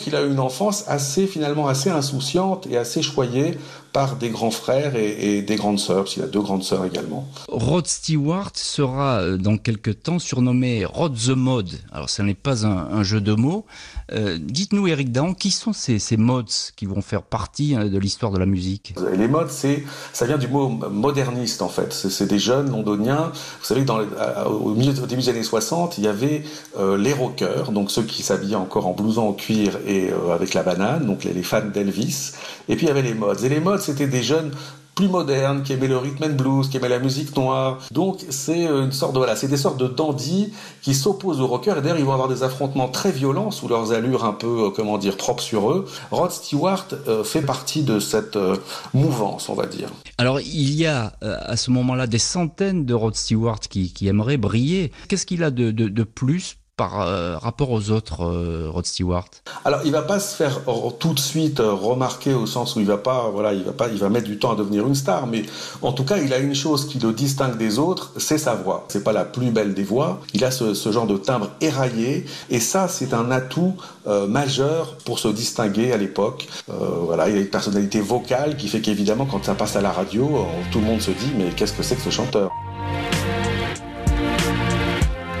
donc 0.00 0.06
il 0.06 0.16
a 0.16 0.22
eu 0.22 0.30
une 0.30 0.40
enfance 0.40 0.84
assez 0.88 1.26
finalement 1.26 1.68
assez 1.68 1.90
insouciante 1.90 2.66
et 2.70 2.78
assez 2.78 3.02
choyée 3.02 3.58
par 3.92 4.16
des 4.16 4.30
grands 4.30 4.50
frères 4.50 4.94
et, 4.96 5.42
des 5.42 5.56
grandes 5.56 5.78
sœurs, 5.78 6.04
qu'il 6.04 6.22
a 6.22 6.26
deux 6.26 6.40
grandes 6.40 6.62
sœurs 6.62 6.84
également. 6.84 7.28
Rod 7.48 7.86
Stewart 7.86 8.52
sera 8.54 9.36
dans 9.36 9.58
quelques 9.58 10.02
temps 10.02 10.18
surnommé 10.18 10.84
Rod 10.84 11.16
the 11.16 11.30
Mod. 11.30 11.70
Alors 11.92 12.08
ce 12.08 12.22
n'est 12.22 12.34
pas 12.34 12.66
un, 12.66 13.02
jeu 13.02 13.20
de 13.20 13.34
mots. 13.34 13.66
Euh, 14.12 14.38
Dites-nous 14.40 14.88
Eric 14.88 15.12
Dahan, 15.12 15.34
qui 15.34 15.50
sont 15.50 15.72
ces, 15.72 15.98
ces 15.98 16.16
mods 16.16 16.72
qui 16.76 16.86
vont 16.86 17.02
faire 17.02 17.22
partie 17.22 17.74
de 17.74 17.98
l'histoire 17.98 18.32
de 18.32 18.38
la 18.38 18.46
musique 18.46 18.94
Les 19.16 19.28
mods, 19.28 19.48
c'est 19.48 19.84
ça 20.12 20.26
vient 20.26 20.38
du 20.38 20.48
mot 20.48 20.68
moderniste 20.68 21.62
en 21.62 21.68
fait. 21.68 21.92
C'est 21.92 22.26
des 22.26 22.38
jeunes 22.38 22.70
londoniens. 22.70 23.32
Vous 23.60 23.64
savez 23.64 23.84
dans 23.84 24.00
au, 24.46 24.74
milieu, 24.74 24.92
début 24.92 25.22
des 25.22 25.28
années 25.28 25.42
60, 25.42 25.98
il 25.98 26.04
y 26.04 26.08
avait 26.08 26.42
euh, 26.78 26.96
les 26.96 27.12
rockers, 27.12 27.72
donc 27.72 27.90
ceux 27.90 28.02
qui 28.02 28.22
s'habillaient 28.22 28.56
encore 28.56 28.86
en 28.86 28.92
blouson 28.92 29.28
en 29.28 29.32
cuir 29.32 29.78
et 29.86 30.10
euh, 30.10 30.34
avec 30.34 30.54
la 30.54 30.62
banane, 30.62 31.06
donc 31.06 31.24
les, 31.24 31.32
les 31.32 31.42
fans 31.42 31.66
d'Elvis. 31.66 32.32
Et 32.68 32.76
puis 32.76 32.86
il 32.86 32.88
y 32.88 32.92
avait 32.92 33.02
les 33.02 33.14
mods. 33.14 33.34
Et 33.34 33.48
les 33.48 33.60
mods, 33.60 33.78
c'était 33.78 34.06
des 34.06 34.22
jeunes 34.22 34.52
plus 35.00 35.08
moderne, 35.08 35.62
qui 35.62 35.72
aimait 35.72 35.88
le 35.88 35.96
rhythm 35.96 36.24
and 36.24 36.34
blues, 36.34 36.68
qui 36.68 36.76
aimait 36.76 36.90
la 36.90 36.98
musique 36.98 37.34
noire. 37.34 37.78
Donc 37.90 38.18
c'est 38.28 38.66
une 38.66 38.92
sorte 38.92 39.14
de 39.14 39.18
voilà, 39.18 39.34
c'est 39.34 39.48
des 39.48 39.56
sortes 39.56 39.80
de 39.80 39.86
dandies 39.86 40.52
qui 40.82 40.92
s'opposent 40.94 41.40
aux 41.40 41.46
rockers 41.46 41.78
et 41.78 41.80
d'ailleurs 41.80 41.98
ils 41.98 42.04
vont 42.04 42.12
avoir 42.12 42.28
des 42.28 42.42
affrontements 42.42 42.88
très 42.88 43.10
violents 43.10 43.50
sous 43.50 43.66
leurs 43.66 43.92
allures 43.92 44.26
un 44.26 44.34
peu 44.34 44.66
euh, 44.66 44.70
comment 44.70 44.98
dire 44.98 45.16
propres 45.16 45.42
sur 45.42 45.70
eux. 45.70 45.86
Rod 46.10 46.30
Stewart 46.30 46.86
euh, 47.08 47.24
fait 47.24 47.40
partie 47.40 47.82
de 47.82 47.98
cette 47.98 48.36
euh, 48.36 48.56
mouvance, 48.92 49.48
on 49.48 49.54
va 49.54 49.64
dire. 49.64 49.88
Alors 50.18 50.38
il 50.40 50.74
y 50.74 50.84
a 50.84 51.14
euh, 51.22 51.38
à 51.40 51.56
ce 51.56 51.70
moment-là 51.70 52.06
des 52.06 52.18
centaines 52.18 52.84
de 52.84 52.92
Rod 52.92 53.14
Stewart 53.14 53.60
qui, 53.60 53.94
qui 53.94 54.06
aimeraient 54.06 54.36
briller. 54.36 54.92
Qu'est-ce 55.08 55.24
qu'il 55.24 55.42
a 55.44 55.50
de, 55.50 55.70
de, 55.70 55.88
de 55.88 56.02
plus 56.02 56.56
par 56.80 57.02
euh, 57.02 57.36
rapport 57.36 57.70
aux 57.72 57.90
autres, 57.90 58.24
euh, 58.24 58.70
Rod 58.70 58.86
Stewart 58.86 59.28
Alors, 59.66 59.80
il 59.84 59.92
va 59.92 60.00
pas 60.00 60.18
se 60.18 60.34
faire 60.34 60.60
tout 60.98 61.12
de 61.12 61.18
suite 61.18 61.60
euh, 61.60 61.74
remarquer 61.74 62.32
au 62.32 62.46
sens 62.46 62.74
où 62.74 62.80
il 62.80 62.86
va 62.86 62.96
pas, 62.96 63.28
voilà, 63.30 63.52
il 63.52 63.64
va 63.64 63.72
pas, 63.72 63.88
il 63.88 63.98
va 63.98 64.08
mettre 64.08 64.26
du 64.26 64.38
temps 64.38 64.52
à 64.52 64.56
devenir 64.56 64.86
une 64.86 64.94
star, 64.94 65.26
mais 65.26 65.42
en 65.82 65.92
tout 65.92 66.04
cas, 66.04 66.16
il 66.16 66.32
a 66.32 66.38
une 66.38 66.54
chose 66.54 66.88
qui 66.88 66.98
le 66.98 67.12
distingue 67.12 67.58
des 67.58 67.78
autres, 67.78 68.12
c'est 68.16 68.38
sa 68.38 68.54
voix. 68.54 68.86
C'est 68.88 69.04
pas 69.04 69.12
la 69.12 69.26
plus 69.26 69.50
belle 69.50 69.74
des 69.74 69.82
voix. 69.82 70.20
Il 70.32 70.42
a 70.42 70.50
ce, 70.50 70.72
ce 70.72 70.90
genre 70.90 71.06
de 71.06 71.18
timbre 71.18 71.48
éraillé, 71.60 72.24
et 72.48 72.60
ça, 72.60 72.88
c'est 72.88 73.12
un 73.12 73.30
atout 73.30 73.74
majeur 74.06 74.96
pour 75.04 75.18
se 75.18 75.28
distinguer 75.28 75.92
à 75.92 75.98
l'époque. 75.98 76.48
voilà, 76.68 77.28
il 77.28 77.36
a 77.36 77.40
une 77.40 77.46
personnalité 77.58 78.00
vocale 78.00 78.56
qui 78.56 78.68
fait 78.68 78.80
qu'évidemment, 78.80 79.26
quand 79.26 79.44
ça 79.44 79.54
passe 79.54 79.76
à 79.76 79.82
la 79.82 79.92
radio, 79.92 80.46
tout 80.72 80.80
le 80.80 80.86
monde 80.86 81.02
se 81.02 81.10
dit, 81.10 81.32
mais 81.36 81.50
qu'est-ce 81.54 81.74
que 81.74 81.82
c'est 81.82 81.96
que 81.96 82.02
ce 82.02 82.10
chanteur? 82.10 82.50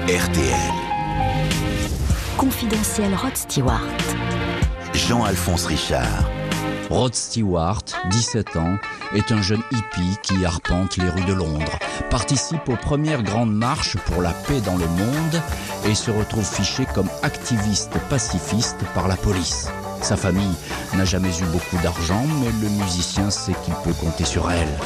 RTL. 0.06 0.89
Confidentiel 2.40 3.14
Rod 3.14 3.36
Stewart. 3.36 3.82
Jean-Alphonse 4.94 5.66
Richard. 5.66 6.24
Rod 6.88 7.14
Stewart, 7.14 7.82
17 8.08 8.56
ans, 8.56 8.78
est 9.14 9.30
un 9.30 9.42
jeune 9.42 9.62
hippie 9.70 10.16
qui 10.22 10.46
arpente 10.46 10.96
les 10.96 11.10
rues 11.10 11.26
de 11.26 11.34
Londres, 11.34 11.78
participe 12.08 12.66
aux 12.70 12.76
premières 12.76 13.22
grandes 13.22 13.54
marches 13.54 13.98
pour 14.06 14.22
la 14.22 14.30
paix 14.30 14.62
dans 14.62 14.78
le 14.78 14.86
monde 14.86 15.42
et 15.86 15.94
se 15.94 16.10
retrouve 16.10 16.46
fiché 16.46 16.86
comme 16.94 17.10
activiste 17.22 17.92
pacifiste 18.08 18.78
par 18.94 19.06
la 19.06 19.16
police. 19.16 19.68
Sa 20.00 20.16
famille 20.16 20.56
n'a 20.96 21.04
jamais 21.04 21.28
eu 21.28 21.44
beaucoup 21.52 21.76
d'argent, 21.82 22.24
mais 22.40 22.52
le 22.62 22.70
musicien 22.82 23.28
sait 23.28 23.54
qu'il 23.64 23.74
peut 23.84 23.92
compter 23.92 24.24
sur 24.24 24.50
elle 24.50 24.78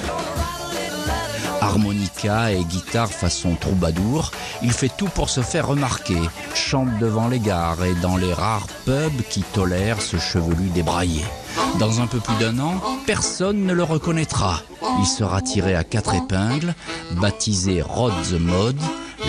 harmonica 1.75 2.53
et 2.53 2.63
guitare 2.65 3.11
façon 3.11 3.57
troubadour, 3.57 4.31
il 4.63 4.71
fait 4.71 4.91
tout 4.97 5.09
pour 5.09 5.29
se 5.29 5.41
faire 5.41 5.67
remarquer, 5.67 6.21
chante 6.55 6.99
devant 7.01 7.27
les 7.27 7.41
gares 7.41 7.85
et 7.85 7.95
dans 7.95 8.17
les 8.17 8.33
rares 8.33 8.69
pubs 8.85 9.23
qui 9.29 9.43
tolèrent 9.43 10.01
ce 10.01 10.17
chevelu 10.17 10.69
débraillé. 10.69 11.25
Dans 11.81 12.01
un 12.01 12.07
peu 12.07 12.21
plus 12.21 12.37
d'un 12.37 12.61
an, 12.61 12.81
personne 13.07 13.67
ne 13.67 13.73
le 13.73 13.83
reconnaîtra. 13.83 14.63
Il 15.01 15.07
sera 15.07 15.43
tiré 15.43 15.75
à 15.75 15.83
quatre 15.83 16.15
épingles, 16.15 16.75
baptisé 17.21 17.83
Rod 17.83 18.15
the 18.31 18.39
Mode, 18.39 18.81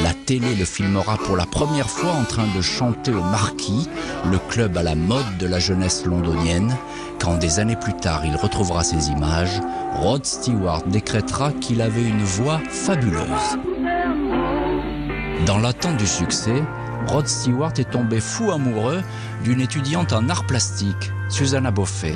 la 0.03 0.13
télé 0.13 0.55
le 0.55 0.65
filmera 0.65 1.17
pour 1.17 1.37
la 1.37 1.45
première 1.45 1.89
fois 1.89 2.11
en 2.11 2.23
train 2.23 2.47
de 2.55 2.61
chanter 2.61 3.11
au 3.11 3.21
Marquis, 3.21 3.87
le 4.29 4.37
club 4.37 4.77
à 4.77 4.83
la 4.83 4.95
mode 4.95 5.37
de 5.39 5.47
la 5.47 5.59
jeunesse 5.59 6.05
londonienne. 6.05 6.75
Quand 7.19 7.37
des 7.37 7.59
années 7.59 7.75
plus 7.75 7.93
tard 7.93 8.25
il 8.25 8.35
retrouvera 8.35 8.83
ces 8.83 9.09
images, 9.09 9.61
Rod 9.93 10.25
Stewart 10.25 10.83
décrétera 10.87 11.51
qu'il 11.53 11.81
avait 11.81 12.03
une 12.03 12.23
voix 12.23 12.59
fabuleuse. 12.69 13.57
Dans 15.45 15.57
l'attente 15.57 15.97
du 15.97 16.07
succès, 16.07 16.63
Rod 17.07 17.27
Stewart 17.27 17.73
est 17.77 17.91
tombé 17.91 18.19
fou 18.19 18.51
amoureux 18.51 19.01
d'une 19.43 19.61
étudiante 19.61 20.11
en 20.11 20.27
art 20.29 20.45
plastique, 20.45 21.11
Susanna 21.29 21.71
Boffet. 21.71 22.15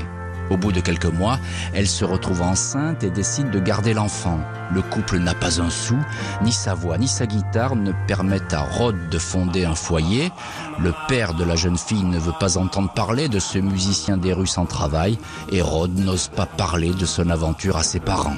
Au 0.50 0.58
bout 0.58 0.72
de 0.72 0.80
quelques 0.80 1.06
mois, 1.06 1.40
elle 1.74 1.88
se 1.88 2.06
retrouve 2.06 2.42
enceinte 2.42 3.04
et 3.04 3.10
décide 3.10 3.52
de 3.52 3.60
garder 3.60 3.94
l'enfant. 3.94 4.40
Le 4.74 4.82
couple 4.82 5.20
n'a 5.20 5.34
pas 5.34 5.62
un 5.62 5.70
sou, 5.70 5.98
ni 6.42 6.52
sa 6.52 6.74
voix 6.74 6.98
ni 6.98 7.08
sa 7.08 7.26
guitare 7.26 7.76
ne 7.76 7.92
permettent 8.08 8.54
à 8.54 8.62
Rod 8.62 8.96
de 9.10 9.18
fonder 9.18 9.66
un 9.66 9.76
foyer. 9.76 10.32
Le 10.80 10.94
père 11.08 11.34
de 11.34 11.44
la 11.44 11.56
jeune 11.56 11.78
fille 11.78 12.04
ne 12.04 12.20
veut 12.20 12.34
pas 12.40 12.58
entendre 12.58 12.92
parler 12.94 13.30
de 13.30 13.40
ce 13.40 13.60
musicien 13.60 14.18
des 14.18 14.34
rues 14.34 14.48
sans 14.48 14.66
travail 14.66 15.18
et 15.52 15.62
Rod 15.62 15.98
n'ose 15.98 16.28
pas 16.28 16.46
parler 16.46 16.94
de 16.94 17.06
son 17.06 17.30
aventure 17.30 17.78
à 17.78 17.84
ses 17.84 18.00
parents. 18.00 18.38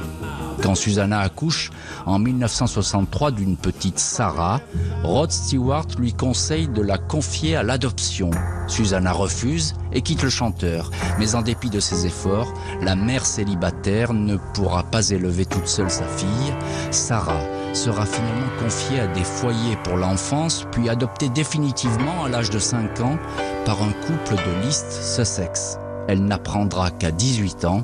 Quand 0.62 0.76
Susanna 0.76 1.22
accouche 1.22 1.72
en 2.06 2.20
1963 2.20 3.32
d'une 3.32 3.58
petite 3.58 3.98
Sarah, 3.98 4.62
Rod 5.04 5.32
Stewart 5.32 5.88
lui 5.98 6.14
conseille 6.14 6.68
de 6.68 6.82
la 6.84 7.00
confier 7.00 7.56
à 7.56 7.64
l'adoption. 7.64 8.30
Susanna 8.68 9.12
refuse 9.12 9.74
et 9.92 10.02
quitte 10.02 10.22
le 10.22 10.30
chanteur, 10.30 10.92
mais 11.18 11.34
en 11.34 11.42
dépit 11.42 11.72
de 11.72 11.80
ses 11.80 12.06
efforts, 12.06 12.54
la 12.82 12.96
mère 12.96 13.26
célibataire 13.26 14.14
ne 14.14 14.38
pourra 14.54 14.84
pas 14.84 15.10
élever 15.10 15.46
toute 15.46 15.68
seule 15.68 15.90
sa 15.90 16.06
fille. 16.06 16.54
Sarah 16.92 17.42
sera 17.74 18.06
finalement 18.06 18.52
confiée 18.62 19.00
à 19.00 19.08
des 19.08 19.24
foyers 19.24 19.78
pour 19.84 19.98
l'enfance, 19.98 20.68
puis 20.72 20.90
adoptée 20.90 21.30
définitivement 21.30 22.26
à 22.26 22.30
l'âge 22.30 22.52
de 22.52 22.60
5 22.60 23.00
ans 23.02 23.18
par 23.66 23.82
un 23.82 23.92
couple 24.06 24.36
de 24.36 24.64
l'East 24.64 24.92
Sussex. 24.92 25.80
Elle 26.08 26.26
n'apprendra 26.26 26.92
qu'à 26.92 27.12
18 27.12 27.66
ans 27.66 27.84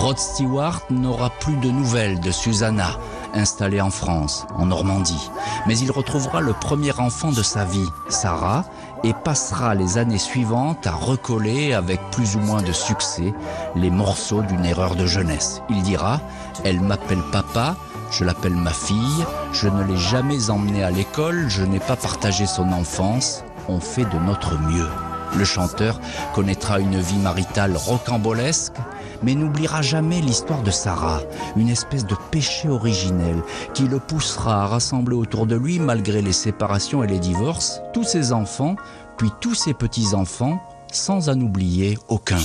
Rod 0.00 0.16
Stewart 0.16 0.80
n'aura 0.88 1.28
plus 1.28 1.56
de 1.56 1.70
nouvelles 1.70 2.20
de 2.20 2.30
Susanna, 2.30 2.96
installée 3.34 3.82
en 3.82 3.90
France, 3.90 4.46
en 4.56 4.64
Normandie. 4.64 5.30
Mais 5.66 5.78
il 5.78 5.90
retrouvera 5.90 6.40
le 6.40 6.54
premier 6.54 6.98
enfant 6.98 7.32
de 7.32 7.42
sa 7.42 7.66
vie, 7.66 7.90
Sarah, 8.08 8.64
et 9.04 9.12
passera 9.12 9.74
les 9.74 9.98
années 9.98 10.16
suivantes 10.16 10.86
à 10.86 10.92
recoller 10.92 11.74
avec 11.74 12.00
plus 12.12 12.34
ou 12.36 12.38
moins 12.38 12.62
de 12.62 12.72
succès 12.72 13.34
les 13.76 13.90
morceaux 13.90 14.40
d'une 14.40 14.64
erreur 14.64 14.96
de 14.96 15.04
jeunesse. 15.04 15.60
Il 15.68 15.82
dira 15.82 16.22
Elle 16.64 16.80
m'appelle 16.80 17.22
papa, 17.30 17.76
je 18.10 18.24
l'appelle 18.24 18.56
ma 18.56 18.72
fille, 18.72 19.26
je 19.52 19.68
ne 19.68 19.84
l'ai 19.84 19.98
jamais 19.98 20.48
emmenée 20.48 20.82
à 20.82 20.90
l'école, 20.90 21.50
je 21.50 21.62
n'ai 21.62 21.78
pas 21.78 21.96
partagé 21.96 22.46
son 22.46 22.72
enfance, 22.72 23.44
on 23.68 23.80
fait 23.80 24.06
de 24.06 24.18
notre 24.18 24.58
mieux. 24.58 24.88
Le 25.36 25.44
chanteur 25.44 26.00
connaîtra 26.34 26.80
une 26.80 26.98
vie 26.98 27.18
maritale 27.18 27.76
rocambolesque, 27.76 28.76
mais 29.22 29.34
n'oubliera 29.34 29.82
jamais 29.82 30.20
l'histoire 30.20 30.62
de 30.62 30.70
Sarah, 30.70 31.20
une 31.56 31.68
espèce 31.68 32.06
de 32.06 32.16
péché 32.30 32.68
originel 32.68 33.42
qui 33.74 33.84
le 33.88 33.98
poussera 33.98 34.64
à 34.64 34.66
rassembler 34.66 35.16
autour 35.16 35.46
de 35.46 35.56
lui, 35.56 35.78
malgré 35.78 36.22
les 36.22 36.32
séparations 36.32 37.02
et 37.02 37.06
les 37.06 37.18
divorces, 37.18 37.80
tous 37.92 38.04
ses 38.04 38.32
enfants, 38.32 38.76
puis 39.16 39.30
tous 39.40 39.54
ses 39.54 39.74
petits-enfants, 39.74 40.62
sans 40.92 41.28
en 41.28 41.40
oublier 41.40 41.98
aucun. 42.08 42.38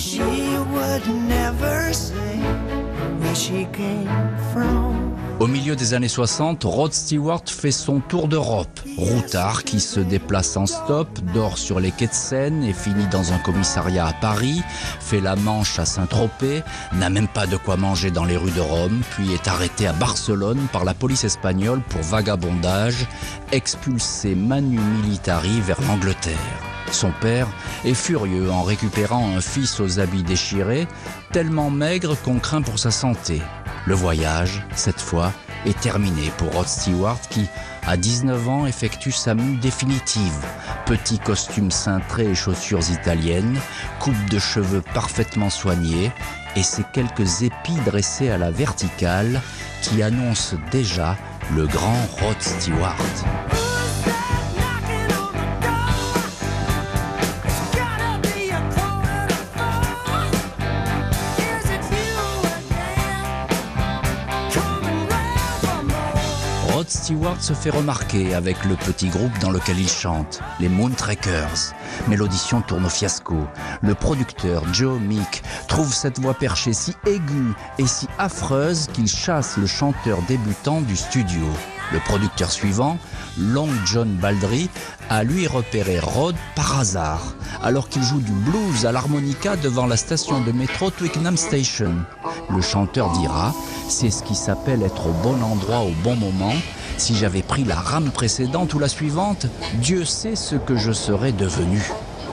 Au 5.38 5.48
milieu 5.48 5.76
des 5.76 5.94
années 5.94 6.08
60, 6.08 6.64
Rod 6.64 6.94
Stewart 6.94 7.44
fait 7.46 7.72
son 7.72 8.00
tour 8.00 8.30
d'Europe. 8.30 8.80
Routard 8.98 9.66
qui 9.66 9.82
se 9.82 10.00
déplace 10.00 10.56
en 10.56 10.66
stop, 10.66 11.10
dort 11.34 11.58
sur 11.58 11.82
les 11.82 11.92
quais 11.92 12.08
de 12.08 12.14
Seine 12.14 12.64
et 12.64 12.72
finit 12.72 13.08
dans 13.08 13.34
un 13.34 13.38
commissariat 13.40 14.08
à 14.08 14.14
Paris, 14.14 14.62
fait 15.02 15.20
la 15.20 15.36
Manche 15.36 15.78
à 15.78 15.86
Saint-Tropez, 15.86 16.64
n'a 16.94 17.10
même 17.10 17.28
pas 17.28 17.48
de 17.48 17.58
quoi 17.58 17.76
manger 17.76 18.12
dans 18.12 18.24
les 18.24 18.38
rues 18.38 18.52
de 18.52 18.62
Rome, 18.62 19.02
puis 19.12 19.34
est 19.34 19.50
arrêté 19.50 19.88
à 19.88 19.94
Barcelone 19.94 20.68
par 20.72 20.86
la 20.86 20.94
police 20.94 21.26
espagnole 21.26 21.82
pour 21.90 22.02
vagabondage, 22.02 23.06
expulsé 23.52 24.36
manu 24.36 24.80
militari 24.80 25.60
vers 25.60 25.82
l'Angleterre. 25.82 26.34
Son 26.92 27.12
père 27.12 27.48
est 27.84 27.94
furieux 27.94 28.50
en 28.52 28.64
récupérant 28.64 29.36
un 29.36 29.42
fils 29.42 29.82
aux 29.82 30.00
habits 30.00 30.24
déchirés, 30.24 30.88
tellement 31.34 31.70
maigre 31.70 32.16
qu'on 32.24 32.40
craint 32.40 32.62
pour 32.62 32.80
sa 32.80 32.92
santé. 32.92 33.42
Le 33.86 33.94
voyage, 33.94 34.64
cette 34.76 35.00
fois, 35.00 35.32
est 35.66 35.80
terminé 35.80 36.32
pour 36.38 36.52
Rod 36.54 36.68
Stewart 36.68 37.20
qui, 37.30 37.48
à 37.86 37.98
19 37.98 38.50
ans, 38.50 38.66
effectue 38.66 39.12
sa 39.12 39.36
mue 39.36 39.58
définitive. 39.58 40.44
Petit 40.86 41.20
costume 41.20 41.70
cintré 41.70 42.26
et 42.26 42.36
chaussures 42.36 42.90
italiennes, 42.92 43.60
coupe 44.00 44.30
de 44.30 44.40
cheveux 44.40 44.82
parfaitement 44.94 45.52
soignée 45.52 46.12
et 46.56 46.64
ses 46.64 46.84
quelques 46.94 47.44
épis 47.44 47.80
dressés 47.86 48.30
à 48.30 48.38
la 48.38 48.50
verticale 48.50 49.42
qui 49.82 50.02
annoncent 50.02 50.58
déjà 50.72 51.16
le 51.56 51.68
grand 51.68 52.08
Rod 52.20 52.42
Stewart. 52.42 52.96
Stewart 66.96 67.42
se 67.42 67.54
fait 67.54 67.70
remarquer 67.70 68.34
avec 68.34 68.64
le 68.64 68.76
petit 68.76 69.10
groupe 69.10 69.38
dans 69.40 69.52
lequel 69.52 69.78
il 69.80 69.90
chante, 69.90 70.40
les 70.62 70.70
Moontrackers. 70.70 71.74
Mais 72.08 72.16
l'audition 72.16 72.62
tourne 72.62 72.86
au 72.86 72.90
fiasco. 72.90 73.36
Le 73.82 73.94
producteur 73.96 74.64
Joe 74.74 75.00
Meek 75.00 75.44
trouve 75.68 75.94
cette 75.94 76.20
voix 76.20 76.34
perchée 76.34 76.72
si 76.72 76.96
aiguë 77.06 77.54
et 77.80 77.86
si 77.86 78.08
affreuse 78.18 78.88
qu'il 78.94 79.08
chasse 79.08 79.58
le 79.58 79.68
chanteur 79.68 80.20
débutant 80.28 80.80
du 80.82 80.96
studio. 80.96 81.46
Le 81.92 82.00
producteur 82.00 82.50
suivant, 82.50 82.98
Long 83.38 83.70
John 83.86 84.16
Baldry, 84.16 84.70
a 85.10 85.24
lui 85.24 85.48
repéré 85.48 86.00
Rod 86.00 86.36
par 86.56 86.80
hasard, 86.80 87.22
alors 87.62 87.90
qu'il 87.90 88.04
joue 88.04 88.22
du 88.22 88.32
blues 88.32 88.86
à 88.86 88.92
l'harmonica 88.92 89.56
devant 89.58 89.86
la 89.86 89.98
station 89.98 90.42
de 90.42 90.52
métro 90.52 90.90
Twickenham 90.90 91.38
Station. 91.38 91.94
Le 92.50 92.62
chanteur 92.62 93.12
dira, 93.12 93.54
c'est 93.88 94.10
ce 94.10 94.24
qui 94.24 94.34
s'appelle 94.34 94.82
être 94.82 95.08
au 95.08 95.14
bon 95.22 95.42
endroit 95.44 95.82
au 95.82 95.92
bon 96.04 96.16
moment, 96.16 96.56
si 96.98 97.16
j'avais 97.16 97.42
pris 97.42 97.64
la 97.64 97.76
rame 97.76 98.12
précédente 98.12 98.74
ou 98.74 98.80
la 98.80 98.88
suivante, 98.88 99.48
Dieu 99.76 100.06
sait 100.06 100.36
ce 100.36 100.56
que 100.56 100.76
je 100.76 100.92
serais 100.92 101.32
devenu. 101.32 101.82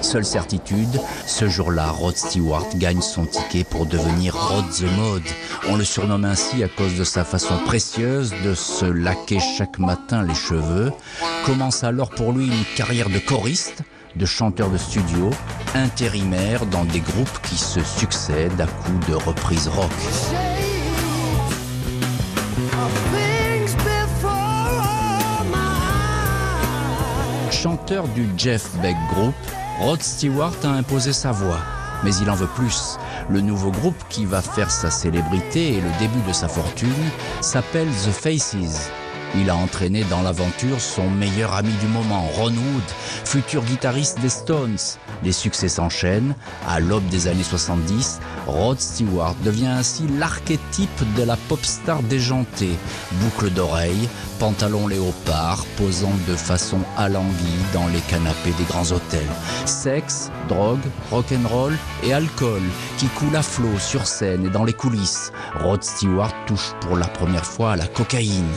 Seule 0.00 0.24
certitude, 0.24 1.00
ce 1.26 1.48
jour-là, 1.48 1.90
Rod 1.90 2.16
Stewart 2.16 2.66
gagne 2.74 3.00
son 3.00 3.24
ticket 3.24 3.62
pour 3.62 3.86
devenir 3.86 4.34
Rod 4.34 4.68
the 4.70 4.90
Mode. 4.96 5.22
On 5.68 5.76
le 5.76 5.84
surnomme 5.84 6.24
ainsi 6.24 6.64
à 6.64 6.68
cause 6.68 6.96
de 6.96 7.04
sa 7.04 7.24
façon 7.24 7.56
précieuse 7.64 8.34
de 8.44 8.54
se 8.54 8.84
laquer 8.84 9.38
chaque 9.56 9.78
matin 9.78 10.24
les 10.24 10.34
cheveux. 10.34 10.92
Commence 11.46 11.84
alors 11.84 12.10
pour 12.10 12.32
lui 12.32 12.46
une 12.46 12.64
carrière 12.76 13.10
de 13.10 13.18
choriste, 13.20 13.82
de 14.16 14.26
chanteur 14.26 14.70
de 14.70 14.78
studio, 14.78 15.30
intérimaire 15.74 16.66
dans 16.66 16.84
des 16.84 17.00
groupes 17.00 17.40
qui 17.48 17.56
se 17.56 17.80
succèdent 17.80 18.60
à 18.60 18.66
coups 18.66 19.08
de 19.08 19.14
reprises 19.14 19.68
rock. 19.68 19.90
Du 27.88 28.26
Jeff 28.38 28.70
Beck 28.80 28.96
Group, 29.12 29.34
Rod 29.80 30.00
Stewart 30.02 30.54
a 30.62 30.68
imposé 30.68 31.12
sa 31.12 31.32
voix. 31.32 31.58
Mais 32.04 32.14
il 32.14 32.30
en 32.30 32.34
veut 32.34 32.48
plus. 32.54 32.96
Le 33.28 33.40
nouveau 33.40 33.70
groupe 33.70 34.00
qui 34.08 34.24
va 34.24 34.40
faire 34.40 34.70
sa 34.70 34.90
célébrité 34.90 35.74
et 35.74 35.80
le 35.80 35.90
début 35.98 36.26
de 36.26 36.32
sa 36.32 36.48
fortune 36.48 36.88
s'appelle 37.40 37.88
The 37.88 38.12
Faces. 38.12 38.88
Il 39.34 39.50
a 39.50 39.56
entraîné 39.56 40.04
dans 40.04 40.22
l'aventure 40.22 40.80
son 40.80 41.10
meilleur 41.10 41.54
ami 41.54 41.72
du 41.80 41.86
moment, 41.88 42.22
Ron 42.36 42.50
Wood, 42.50 42.88
futur 43.24 43.62
guitariste 43.62 44.20
des 44.20 44.28
Stones. 44.28 44.78
Les 45.24 45.32
succès 45.32 45.68
s'enchaînent. 45.68 46.34
À 46.68 46.80
l'aube 46.80 47.06
des 47.08 47.28
années 47.28 47.42
70, 47.42 48.20
Rod 48.46 48.80
Stewart 48.80 49.36
devient 49.44 49.66
ainsi 49.68 50.04
l'archétype 50.18 51.14
de 51.16 51.22
la 51.22 51.36
pop 51.48 51.64
star 51.64 52.02
déjantée. 52.02 52.76
Boucle 53.12 53.50
d'oreilles, 53.50 54.08
pantalon 54.38 54.88
léopard, 54.88 55.64
posant 55.76 56.12
de 56.28 56.34
façon 56.34 56.80
alanguie 56.96 57.62
dans 57.72 57.86
les 57.88 58.00
canapés 58.00 58.52
des 58.58 58.64
grands 58.64 58.90
hôtels. 58.90 59.20
Sexe, 59.64 60.30
drogue, 60.48 60.80
rock'n'roll 61.10 61.76
et 62.02 62.12
alcool 62.12 62.62
qui 62.98 63.06
coulent 63.06 63.36
à 63.36 63.42
flot 63.42 63.78
sur 63.78 64.06
scène 64.06 64.46
et 64.46 64.50
dans 64.50 64.64
les 64.64 64.72
coulisses. 64.72 65.32
Rod 65.60 65.84
Stewart 65.84 66.32
touche 66.46 66.72
pour 66.80 66.96
la 66.96 67.06
première 67.06 67.46
fois 67.46 67.72
à 67.72 67.76
la 67.76 67.86
cocaïne. 67.86 68.50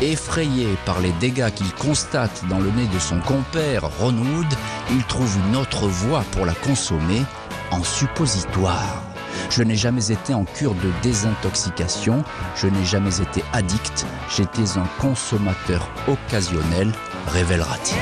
Effrayé 0.00 0.68
par 0.84 1.00
les 1.00 1.12
dégâts 1.12 1.50
qu'il 1.50 1.72
constate 1.74 2.42
dans 2.48 2.58
le 2.60 2.70
nez 2.70 2.86
de 2.86 2.98
son 2.98 3.18
compère 3.20 3.82
Ron 3.98 4.14
Wood, 4.14 4.54
il 4.90 5.02
trouve 5.04 5.36
une 5.48 5.56
autre 5.56 5.86
voie 5.88 6.11
pour 6.20 6.44
la 6.44 6.52
consommer 6.54 7.22
en 7.70 7.82
suppositoire. 7.82 9.02
Je 9.48 9.62
n'ai 9.62 9.76
jamais 9.76 10.10
été 10.10 10.34
en 10.34 10.44
cure 10.44 10.74
de 10.74 10.90
désintoxication, 11.02 12.22
je 12.54 12.66
n'ai 12.66 12.84
jamais 12.84 13.20
été 13.20 13.42
addict, 13.52 14.04
j'étais 14.34 14.76
un 14.76 14.86
consommateur 15.00 15.88
occasionnel, 16.08 16.92
révélera-t-il. 17.28 17.98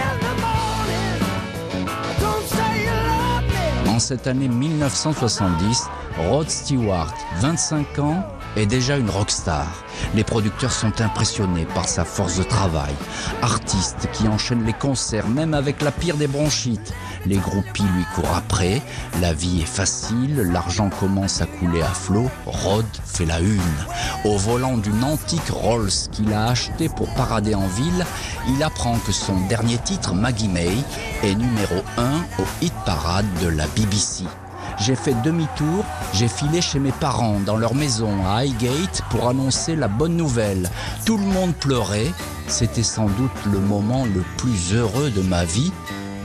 En 3.89 3.99
cette 4.01 4.27
année 4.27 4.49
1970, 4.49 5.85
Rod 6.19 6.51
Stewart, 6.51 7.15
25 7.41 7.99
ans, 8.01 8.27
est 8.57 8.67
déjà 8.67 8.97
une 8.97 9.11
rockstar. 9.11 9.67
Les 10.15 10.25
producteurs 10.25 10.73
sont 10.73 11.01
impressionnés 11.01 11.67
par 11.67 11.89
sa 11.89 12.05
force 12.05 12.39
de 12.39 12.43
travail. 12.43 12.95
Artiste 13.43 14.09
qui 14.13 14.27
enchaîne 14.27 14.65
les 14.65 14.73
concerts 14.73 15.29
même 15.29 15.55
avec 15.55 15.83
la 15.83 15.93
pire 15.93 16.17
des 16.17 16.27
bronchites. 16.27 16.93
Les 17.27 17.37
groupies 17.37 17.83
lui 17.83 18.05
courent 18.15 18.35
après. 18.35 18.83
La 19.21 19.33
vie 19.33 19.61
est 19.63 19.67
facile, 19.67 20.37
l'argent 20.53 20.91
commence 20.91 21.41
à 21.41 21.47
couler 21.47 21.83
à 21.83 21.89
flot. 21.89 22.31
Rod 22.47 22.87
fait 23.05 23.27
la 23.27 23.41
une. 23.41 23.61
Au 24.25 24.37
volant 24.37 24.77
d'une 24.79 25.05
antique 25.05 25.51
Rolls 25.51 25.91
qu'il 26.13 26.33
a 26.33 26.49
acheté 26.49 26.89
pour 26.89 27.13
parader 27.15 27.55
en 27.55 27.67
ville, 27.67 28.07
il 28.49 28.63
apprend 28.63 28.97
que 28.99 29.13
son 29.13 29.39
dernier 29.49 29.79
titre, 29.79 30.15
Maggie 30.15 30.49
May, 30.49 30.77
est 31.23 31.35
numéro 31.35 31.83
1 31.99 32.03
au 32.39 32.47
hit 32.63 32.75
parade 32.87 33.27
de 33.43 33.49
la 33.49 33.67
BBC. 33.69 34.25
J'ai 34.79 34.97
fait 34.97 35.15
demi-tour, 35.23 35.85
j'ai 36.15 36.29
filé 36.29 36.63
chez 36.63 36.79
mes 36.79 36.93
parents 36.93 37.39
dans 37.45 37.59
leur 37.59 37.75
maison 37.75 38.25
à 38.25 38.39
Highgate 38.39 39.03
pour 39.11 39.29
annoncer 39.29 39.77
la 39.77 39.89
bonne 39.89 40.17
nouvelle. 40.17 40.71
Tout 41.05 41.19
le 41.19 41.25
monde 41.25 41.55
pleurait, 41.55 42.13
c'était 42.47 42.83
sans 42.83 43.07
doute 43.07 43.31
le 43.53 43.59
moment 43.59 44.07
le 44.07 44.25
plus 44.39 44.75
heureux 44.75 45.11
de 45.11 45.21
ma 45.21 45.45
vie, 45.45 45.71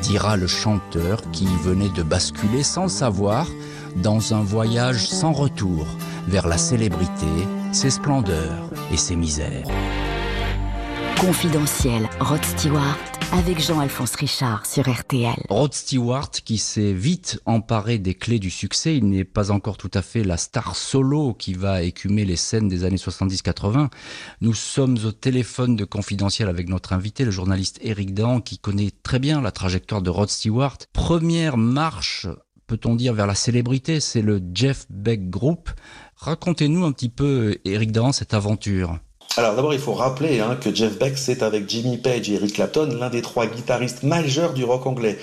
dira 0.08 0.38
le 0.38 0.46
chanteur 0.46 1.20
qui 1.32 1.48
venait 1.64 1.90
de 1.90 2.04
basculer 2.04 2.62
sans 2.62 2.88
savoir 2.88 3.48
dans 3.96 4.36
un 4.36 4.42
voyage 4.42 5.08
sans 5.08 5.32
retour 5.32 5.88
vers 6.28 6.48
la 6.48 6.60
célébrité, 6.60 7.26
ses 7.72 7.90
splendeurs 7.90 8.70
et 8.92 8.98
ses 8.98 9.16
misères. 9.16 9.66
Confidentiel, 11.20 12.08
Rod 12.20 12.44
Stewart 12.44 13.15
avec 13.34 13.60
Jean-Alphonse 13.60 14.16
Richard 14.16 14.66
sur 14.66 14.90
RTL. 14.90 15.36
Rod 15.50 15.74
Stewart 15.74 16.32
qui 16.32 16.58
s'est 16.58 16.94
vite 16.94 17.40
emparé 17.46 17.98
des 17.98 18.14
clés 18.14 18.40
du 18.40 18.50
succès, 18.50 18.98
il 18.98 19.06
n'est 19.10 19.24
pas 19.24 19.52
encore 19.52 19.78
tout 19.78 19.92
à 19.94 20.02
fait 20.02 20.24
la 20.24 20.38
star 20.38 20.76
solo 20.76 21.34
qui 21.34 21.54
va 21.54 21.82
écumer 21.84 22.26
les 22.26 22.36
scènes 22.36 22.68
des 22.68 22.84
années 22.84 22.96
70-80. 22.98 23.90
Nous 24.42 24.54
sommes 24.54 24.98
au 25.06 25.12
téléphone 25.12 25.76
de 25.76 25.86
Confidentiel 25.86 26.50
avec 26.50 26.70
notre 26.70 26.94
invité, 26.94 27.26
le 27.26 27.32
journaliste 27.32 27.80
Eric 27.82 28.14
Dan, 28.14 28.42
qui 28.42 28.58
connaît 28.58 28.92
très 29.04 29.20
bien 29.20 29.42
la 29.42 29.52
trajectoire 29.52 30.02
de 30.02 30.10
Rod 30.10 30.30
Stewart. 30.30 30.78
Première 30.94 31.58
marche 31.58 32.28
peut-on 32.68 32.96
dire, 32.96 33.14
vers 33.14 33.28
la 33.28 33.36
célébrité, 33.36 34.00
c'est 34.00 34.24
le 34.24 34.42
Jeff 34.54 34.88
Beck 34.90 35.30
Group. 35.30 35.70
Racontez-nous 36.16 36.84
un 36.84 36.92
petit 36.92 37.10
peu, 37.10 37.58
Eric 37.64 37.92
Dan, 37.92 38.12
cette 38.12 38.34
aventure. 38.34 39.00
Alors 39.38 39.54
d'abord, 39.54 39.74
il 39.74 39.82
faut 39.82 39.94
rappeler 39.94 40.40
hein, 40.40 40.56
que 40.56 40.74
Jeff 40.74 40.98
Beck, 40.98 41.18
c'est 41.18 41.44
avec 41.44 41.70
Jimmy 41.70 41.98
Page 41.98 42.30
et 42.30 42.36
Eric 42.36 42.54
Clapton 42.54 42.98
l'un 42.98 43.10
des 43.10 43.22
trois 43.22 43.46
guitaristes 43.48 44.04
majeurs 44.04 44.54
du 44.54 44.64
rock 44.64 44.86
anglais. 44.86 45.18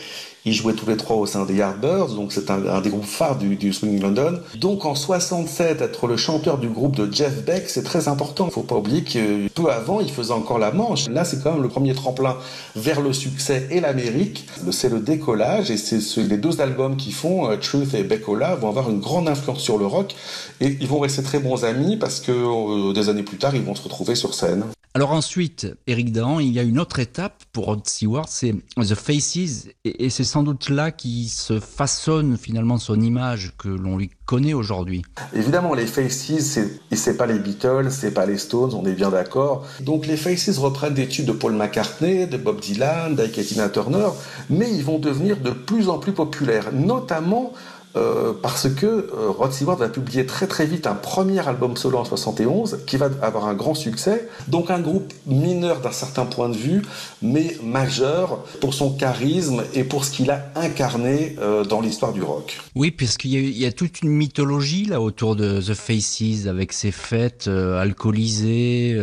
Ils 0.44 0.52
jouaient 0.52 0.74
tous 0.74 0.88
les 0.88 0.96
trois 0.96 1.16
au 1.16 1.26
sein 1.26 1.44
des 1.44 1.54
Yardbirds, 1.54 2.14
donc 2.14 2.32
c'est 2.32 2.50
un, 2.50 2.80
des 2.80 2.90
groupes 2.90 3.04
phares 3.04 3.36
du, 3.36 3.72
Swing 3.72 4.00
London. 4.00 4.40
Donc 4.56 4.84
en 4.84 4.96
67, 4.96 5.80
être 5.80 6.06
le 6.08 6.16
chanteur 6.16 6.58
du 6.58 6.68
groupe 6.68 6.96
de 6.96 7.12
Jeff 7.12 7.44
Beck, 7.44 7.68
c'est 7.68 7.84
très 7.84 8.08
important. 8.08 8.46
Il 8.46 8.52
faut 8.52 8.62
pas 8.62 8.76
oublier 8.76 9.04
que 9.04 9.46
peu 9.48 9.70
avant, 9.70 10.00
il 10.00 10.10
faisait 10.10 10.32
encore 10.32 10.58
la 10.58 10.72
manche. 10.72 11.08
Là, 11.08 11.24
c'est 11.24 11.42
quand 11.42 11.52
même 11.52 11.62
le 11.62 11.68
premier 11.68 11.94
tremplin 11.94 12.36
vers 12.74 13.00
le 13.00 13.12
succès 13.12 13.68
et 13.70 13.80
l'Amérique. 13.80 14.46
C'est 14.72 14.88
le 14.88 14.98
décollage 14.98 15.70
et 15.70 15.76
c'est 15.76 16.00
les 16.22 16.38
deux 16.38 16.60
albums 16.60 16.96
qu'ils 16.96 17.14
font, 17.14 17.48
euh, 17.48 17.56
Truth 17.56 17.94
et 17.94 18.02
Beckola, 18.02 18.56
vont 18.56 18.68
avoir 18.68 18.90
une 18.90 19.00
grande 19.00 19.28
influence 19.28 19.60
sur 19.60 19.78
le 19.78 19.86
rock 19.86 20.14
et 20.60 20.76
ils 20.80 20.88
vont 20.88 20.98
rester 20.98 21.22
très 21.22 21.38
bons 21.38 21.64
amis 21.64 21.96
parce 21.96 22.20
que 22.20 22.32
euh, 22.32 22.92
des 22.92 23.08
années 23.08 23.22
plus 23.22 23.38
tard, 23.38 23.54
ils 23.54 23.62
vont 23.62 23.76
se 23.76 23.82
retrouver 23.82 24.16
sur 24.16 24.34
scène. 24.34 24.64
Alors 24.94 25.12
ensuite, 25.12 25.68
Eric 25.86 26.12
Dahan, 26.12 26.38
il 26.38 26.52
y 26.52 26.58
a 26.58 26.62
une 26.62 26.78
autre 26.78 26.98
étape 26.98 27.44
pour 27.52 27.64
Rod 27.64 27.86
Stewart, 27.86 28.26
c'est 28.28 28.54
The 28.76 28.94
Faces, 28.94 29.68
et, 29.84 30.10
c'est 30.10 30.24
sans 30.32 30.42
doute 30.42 30.70
là 30.70 30.90
qui 30.90 31.28
se 31.28 31.60
façonne 31.60 32.38
finalement 32.38 32.78
son 32.78 32.98
image 32.98 33.52
que 33.58 33.68
l'on 33.68 33.98
lui 33.98 34.10
connaît 34.24 34.54
aujourd'hui. 34.54 35.02
Évidemment, 35.34 35.74
les 35.74 35.86
Faces, 35.86 36.58
c'est 36.90 37.16
pas 37.18 37.26
les 37.26 37.38
Beatles, 37.38 37.90
c'est 37.90 38.14
pas 38.14 38.24
les 38.24 38.38
Stones, 38.38 38.72
on 38.72 38.86
est 38.86 38.94
bien 38.94 39.10
d'accord. 39.10 39.66
Donc 39.80 40.06
les 40.06 40.16
Faces 40.16 40.56
reprennent 40.56 40.94
des 40.94 41.06
tubes 41.06 41.26
de 41.26 41.32
Paul 41.32 41.52
McCartney, 41.52 42.26
de 42.26 42.38
Bob 42.38 42.60
Dylan, 42.60 43.14
d'Ike 43.14 43.42
Turner, 43.74 44.08
mais 44.48 44.72
ils 44.72 44.82
vont 44.82 44.98
devenir 44.98 45.36
de 45.36 45.50
plus 45.50 45.90
en 45.90 45.98
plus 45.98 46.12
populaires, 46.12 46.72
notamment 46.72 47.52
euh, 47.94 48.32
parce 48.40 48.70
que 48.70 48.86
euh, 48.86 49.28
Rod 49.28 49.52
Stewart 49.52 49.76
va 49.76 49.88
publier 49.88 50.24
très 50.24 50.46
très 50.46 50.64
vite 50.64 50.86
un 50.86 50.94
premier 50.94 51.46
album 51.46 51.76
solo 51.76 51.98
en 51.98 52.04
71 52.06 52.80
qui 52.86 52.96
va 52.96 53.10
avoir 53.20 53.46
un 53.46 53.54
grand 53.54 53.74
succès. 53.74 54.28
Donc 54.48 54.70
un 54.70 54.80
groupe 54.80 55.12
mineur 55.26 55.80
d'un 55.80 55.92
certain 55.92 56.24
point 56.24 56.48
de 56.48 56.56
vue, 56.56 56.82
mais 57.20 57.56
majeur 57.62 58.44
pour 58.60 58.72
son 58.72 58.92
charisme 58.92 59.64
et 59.74 59.84
pour 59.84 60.06
ce 60.06 60.10
qu'il 60.10 60.30
a 60.30 60.46
incarné 60.54 61.36
euh, 61.40 61.64
dans 61.64 61.82
l'histoire 61.82 62.14
du 62.14 62.22
rock. 62.22 62.58
Oui, 62.74 62.90
puisqu'il 62.90 63.32
y, 63.32 63.60
y, 63.60 63.66
a 63.66 63.72
toute 63.72 64.00
une 64.00 64.10
mythologie 64.10 64.86
là 64.86 65.00
autour 65.00 65.36
de 65.36 65.60
The 65.60 65.74
Faces 65.74 66.46
avec 66.46 66.72
ses 66.72 66.92
fêtes 66.92 67.48
alcoolisées. 67.48 68.98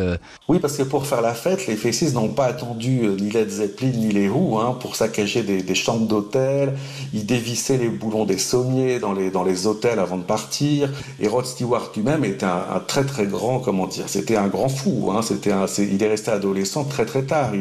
Oui, 0.48 0.58
parce 0.60 0.78
que 0.78 0.84
pour 0.84 1.06
faire 1.06 1.22
la 1.22 1.36
fête, 1.36 1.68
les 1.68 1.76
Faces 1.76 2.14
n'ont 2.14 2.30
pas 2.30 2.46
attendu 2.46 3.02
ni 3.20 3.30
Led 3.30 3.50
Zeppelin 3.50 3.92
ni 3.92 4.12
les 4.12 4.30
Who 4.30 4.58
hein, 4.58 4.78
pour 4.80 4.96
saccager 4.96 5.44
des, 5.44 5.62
des 5.62 5.76
chambres 5.76 6.08
d'hôtel. 6.08 6.74
Ils 7.14 7.26
dévissaient 7.26 7.78
les 7.78 7.90
boulons 7.90 8.26
des 8.26 8.38
sommiers 8.38 8.79
dans 9.00 9.14
les, 9.14 9.30
dans 9.32 9.44
les 9.44 9.68
hôtels 9.68 10.00
avant 10.00 10.18
de 10.18 10.24
partir. 10.24 10.90
Et 11.20 11.28
Rod 11.28 11.46
Stewart 11.46 11.92
lui-même 11.96 12.24
était 12.26 12.46
un, 12.46 12.82
très 12.88 13.04
très 13.04 13.26
grand, 13.26 13.60
comment 13.60 13.88
dire, 13.88 14.06
c'était 14.08 14.38
un 14.38 14.48
grand 14.48 14.70
fou. 14.70 15.12
Hein. 15.12 15.22
C'était 15.22 15.52
il 15.80 16.02
est 16.02 16.08
resté 16.08 16.32
adolescent 16.32 16.84
très 16.84 17.06
très 17.06 17.24
tard. 17.24 17.52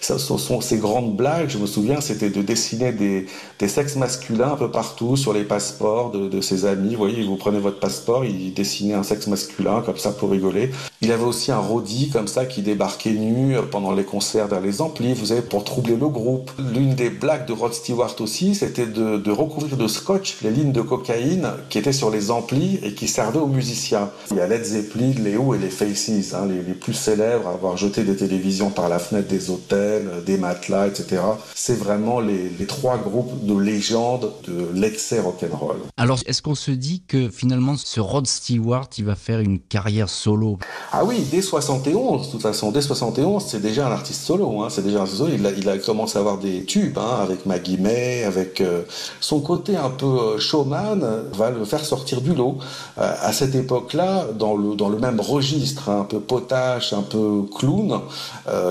Ça, 0.00 0.18
sont 0.18 0.60
ses 0.60 0.78
grandes 0.78 1.16
blagues, 1.16 1.48
je 1.48 1.58
me 1.58 1.66
souviens, 1.66 2.00
c'était 2.00 2.30
de 2.30 2.42
dessiner 2.42 2.92
des, 2.92 3.26
des 3.58 3.68
sexes 3.68 3.96
masculins 3.96 4.52
un 4.52 4.56
peu 4.56 4.70
partout 4.70 5.16
sur 5.16 5.32
les 5.32 5.44
passeports 5.44 6.10
de, 6.10 6.28
de 6.28 6.40
ses 6.40 6.64
amis. 6.64 6.90
Vous 6.90 6.98
voyez, 6.98 7.24
vous 7.24 7.36
prenez 7.36 7.58
votre 7.58 7.80
passeport, 7.80 8.24
il 8.24 8.54
dessinait 8.54 8.94
un 8.94 9.02
sexe 9.02 9.26
masculin 9.26 9.82
comme 9.84 9.96
ça 9.96 10.12
pour 10.12 10.30
rigoler. 10.30 10.70
Il 11.00 11.12
avait 11.12 11.24
aussi 11.24 11.52
un 11.52 11.58
Roddy 11.58 12.10
comme 12.10 12.28
ça 12.28 12.44
qui 12.44 12.62
débarquait 12.62 13.12
nu 13.12 13.56
pendant 13.70 13.92
les 13.92 14.04
concerts 14.04 14.48
vers 14.48 14.60
les 14.60 14.80
amplis, 14.80 15.14
vous 15.14 15.26
savez, 15.26 15.42
pour 15.42 15.64
troubler 15.64 15.96
le 15.96 16.08
groupe. 16.08 16.50
L'une 16.58 16.94
des 16.94 17.10
blagues 17.10 17.46
de 17.46 17.52
Rod 17.52 17.72
Stewart 17.72 18.14
aussi, 18.20 18.54
c'était 18.54 18.86
de, 18.86 19.30
recouvrir 19.30 19.76
de 19.76 19.86
scotch 19.86 20.36
les 20.42 20.50
lignes 20.58 20.72
de 20.72 20.80
cocaïne 20.80 21.48
qui 21.68 21.78
étaient 21.78 21.92
sur 21.92 22.10
les 22.10 22.30
amplis 22.30 22.78
et 22.82 22.94
qui 22.94 23.08
servaient 23.08 23.38
aux 23.38 23.46
musiciens. 23.46 24.10
Il 24.30 24.36
y 24.36 24.40
a 24.40 24.46
Led 24.46 24.64
Zeppelin, 24.64 25.12
les 25.22 25.36
Who 25.36 25.54
et 25.54 25.58
les 25.58 25.70
Faces, 25.70 26.34
hein, 26.34 26.46
les, 26.48 26.74
plus 26.74 26.94
célèbres 26.94 27.48
à 27.48 27.52
avoir 27.52 27.76
jeté 27.76 28.02
des 28.04 28.16
télévisions 28.16 28.70
par 28.70 28.88
la 28.88 28.98
fenêtre 28.98 29.28
des 29.28 29.50
hôtels, 29.50 30.22
des 30.26 30.36
matelas, 30.36 30.88
etc. 30.88 31.22
C'est 31.54 31.78
vraiment 31.78 32.20
les, 32.20 32.50
les 32.58 32.66
trois 32.66 32.98
groupes 32.98 33.44
de 33.44 33.56
légende 33.58 34.32
de 34.46 34.68
l'excès 34.74 35.20
rock'n'roll. 35.20 35.76
Alors, 35.96 36.18
est-ce 36.26 36.42
qu'on 36.42 36.54
se 36.54 36.70
dit 36.70 37.02
que 37.06 37.28
finalement, 37.28 37.76
ce 37.76 38.00
Rod 38.00 38.26
Stewart, 38.26 38.88
il 38.98 39.04
va 39.04 39.14
faire 39.14 39.40
une 39.40 39.58
carrière 39.58 40.08
solo? 40.08 40.58
Ah 40.92 41.04
oui, 41.04 41.26
dès 41.30 41.42
71, 41.42 42.26
de 42.26 42.32
toute 42.32 42.42
façon, 42.42 42.70
dès 42.72 42.82
71, 42.82 43.44
c'est 43.46 43.60
déjà 43.60 43.88
un 43.88 43.92
artiste 43.92 44.22
solo. 44.22 44.62
Hein, 44.62 44.68
c'est 44.70 44.84
déjà 44.84 45.02
un 45.02 45.06
solo. 45.06 45.32
Il 45.34 45.46
a, 45.46 45.50
il 45.50 45.68
a 45.68 45.78
commencé 45.78 46.16
à 46.16 46.20
avoir 46.20 46.38
des 46.38 46.64
tubes 46.64 46.98
hein, 46.98 47.18
avec 47.22 47.46
Maggie 47.46 47.78
May, 47.78 48.24
avec 48.24 48.60
euh, 48.60 48.82
son 49.20 49.40
côté 49.40 49.76
un 49.76 49.90
peu 49.90 50.06
euh, 50.06 50.38
showman 50.48 51.00
va 51.32 51.50
le 51.50 51.64
faire 51.64 51.84
sortir 51.84 52.20
du 52.20 52.34
lot. 52.34 52.58
Euh, 52.98 53.14
à 53.20 53.32
cette 53.32 53.54
époque-là, 53.54 54.26
dans 54.38 54.56
le 54.56 54.74
dans 54.74 54.88
le 54.88 54.98
même 54.98 55.20
registre, 55.20 55.88
hein, 55.88 56.00
un 56.00 56.04
peu 56.04 56.20
potache, 56.20 56.92
un 56.92 57.02
peu 57.02 57.42
clown, 57.56 58.00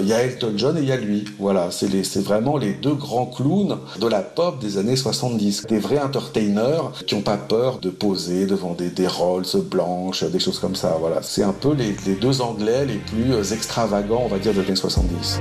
il 0.02 0.08
y 0.08 0.14
a 0.14 0.24
Elton 0.24 0.54
John 0.56 0.78
et 0.78 0.82
il 0.82 0.88
y 0.88 0.92
a 0.92 0.98
lui. 0.98 1.26
Voilà, 1.40 1.72
c'est 1.72 2.04
c'est 2.04 2.24
vraiment 2.24 2.58
les 2.58 2.74
deux 2.74 2.96
grands 2.96 3.26
clowns 3.26 3.78
de 4.00 4.08
la 4.08 4.22
pop 4.22 4.60
des 4.60 4.78
années 4.78 4.96
70. 4.96 5.68
Des 5.68 5.80
vrais 5.80 6.00
entertainers 6.00 6.92
qui 7.06 7.16
n'ont 7.16 7.22
pas 7.22 7.38
peur 7.38 7.80
de 7.80 7.90
poser 7.90 8.46
devant 8.46 8.74
des, 8.74 9.08
Rolls 9.08 9.46
blanches, 9.70 10.24
des 10.24 10.40
choses 10.40 10.60
comme 10.60 10.76
ça. 10.76 10.98
Voilà, 11.00 11.22
c'est 11.22 11.44
un 11.44 11.54
peu 11.54 11.74
les 11.74 11.96
les 12.06 12.16
deux 12.16 12.42
Anglais 12.42 12.86
les 12.86 12.98
plus 12.98 13.54
extravagants, 13.54 14.24
on 14.26 14.28
va 14.28 14.40
dire, 14.40 14.54
de 14.54 14.62
l'année 14.62 14.76
70. 14.76 15.40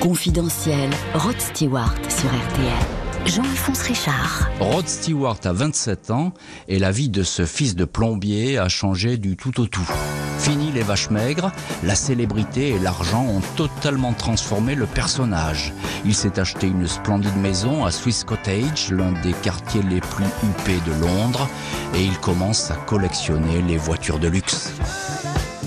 Confidentiel, 0.00 0.90
Rod 1.14 1.40
Stewart 1.40 1.94
sur 2.08 2.28
RTL. 2.28 3.03
Jean-Alphonse 3.26 3.82
Richard. 3.82 4.48
Rod 4.60 4.86
Stewart 4.86 5.38
a 5.44 5.52
27 5.52 6.10
ans 6.10 6.32
et 6.68 6.78
la 6.78 6.90
vie 6.90 7.08
de 7.08 7.22
ce 7.22 7.46
fils 7.46 7.74
de 7.74 7.84
plombier 7.84 8.58
a 8.58 8.68
changé 8.68 9.16
du 9.16 9.36
tout 9.36 9.60
au 9.60 9.66
tout. 9.66 9.88
Fini 10.38 10.70
les 10.72 10.82
vaches 10.82 11.08
maigres, 11.08 11.50
la 11.84 11.94
célébrité 11.94 12.70
et 12.70 12.78
l'argent 12.78 13.24
ont 13.24 13.40
totalement 13.56 14.12
transformé 14.12 14.74
le 14.74 14.84
personnage. 14.84 15.72
Il 16.04 16.14
s'est 16.14 16.38
acheté 16.38 16.66
une 16.66 16.86
splendide 16.86 17.36
maison 17.36 17.86
à 17.86 17.90
Swiss 17.90 18.24
Cottage, 18.24 18.90
l'un 18.90 19.12
des 19.22 19.32
quartiers 19.32 19.82
les 19.82 20.00
plus 20.00 20.26
huppés 20.42 20.80
de 20.86 20.92
Londres, 21.00 21.48
et 21.94 22.04
il 22.04 22.18
commence 22.18 22.70
à 22.70 22.74
collectionner 22.74 23.62
les 23.62 23.78
voitures 23.78 24.18
de 24.18 24.28
luxe. 24.28 24.74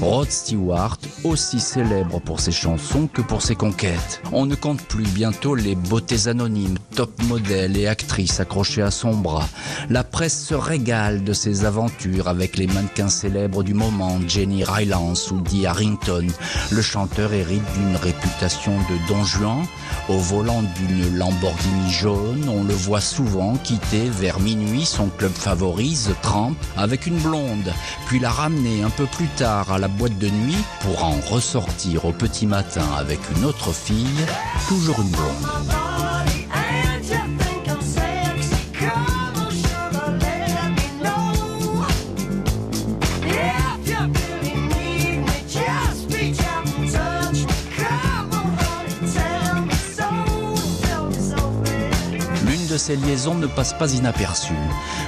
Rod 0.01 0.29
Stewart, 0.29 0.97
aussi 1.23 1.59
célèbre 1.59 2.19
pour 2.19 2.39
ses 2.39 2.51
chansons 2.51 3.07
que 3.07 3.21
pour 3.21 3.41
ses 3.41 3.55
conquêtes. 3.55 4.21
On 4.31 4.45
ne 4.45 4.55
compte 4.55 4.81
plus 4.83 5.07
bientôt 5.07 5.55
les 5.55 5.75
beautés 5.75 6.27
anonymes, 6.27 6.77
top 6.95 7.11
modèles 7.23 7.77
et 7.77 7.87
actrices 7.87 8.39
accrochées 8.39 8.83
à 8.83 8.91
son 8.91 9.15
bras. 9.15 9.47
La 9.89 10.03
presse 10.03 10.45
se 10.45 10.53
régale 10.53 11.23
de 11.23 11.33
ses 11.33 11.65
aventures 11.65 12.27
avec 12.27 12.57
les 12.57 12.67
mannequins 12.67 13.09
célèbres 13.09 13.63
du 13.63 13.73
moment, 13.73 14.19
Jenny 14.27 14.63
Rylance 14.63 15.31
ou 15.31 15.41
Dee 15.41 15.65
Harrington. 15.65 16.27
Le 16.71 16.81
chanteur 16.81 17.33
hérite 17.33 17.63
d'une 17.73 17.95
réputation 17.95 18.77
de 18.77 19.07
don 19.07 19.23
Juan. 19.23 19.65
Au 20.09 20.17
volant 20.19 20.63
d'une 20.77 21.17
Lamborghini 21.17 21.91
jaune, 21.91 22.47
on 22.49 22.63
le 22.63 22.73
voit 22.73 23.01
souvent 23.01 23.55
quitter 23.57 24.09
vers 24.09 24.39
minuit 24.39 24.85
son 24.85 25.07
club 25.07 25.31
favori, 25.31 25.97
The 26.07 26.27
avec 26.75 27.07
une 27.07 27.17
blonde, 27.17 27.73
puis 28.07 28.19
la 28.19 28.29
ramener 28.29 28.83
un 28.83 28.89
peu 28.89 29.05
plus 29.05 29.27
tard 29.27 29.71
à 29.71 29.79
la 29.79 29.86
boîte 29.87 30.17
de 30.17 30.29
nuit 30.29 30.63
pour 30.81 31.03
en 31.03 31.19
ressortir 31.29 32.05
au 32.05 32.11
petit 32.11 32.47
matin 32.47 32.85
avec 32.97 33.19
une 33.35 33.45
autre 33.45 33.71
fille, 33.71 34.25
toujours 34.67 35.01
une 35.01 35.09
blonde. 35.09 36.06
Ces 52.87 52.95
liaisons 52.95 53.35
ne 53.35 53.47
passe 53.47 53.73
pas 53.73 53.91
inaperçue. 53.91 54.53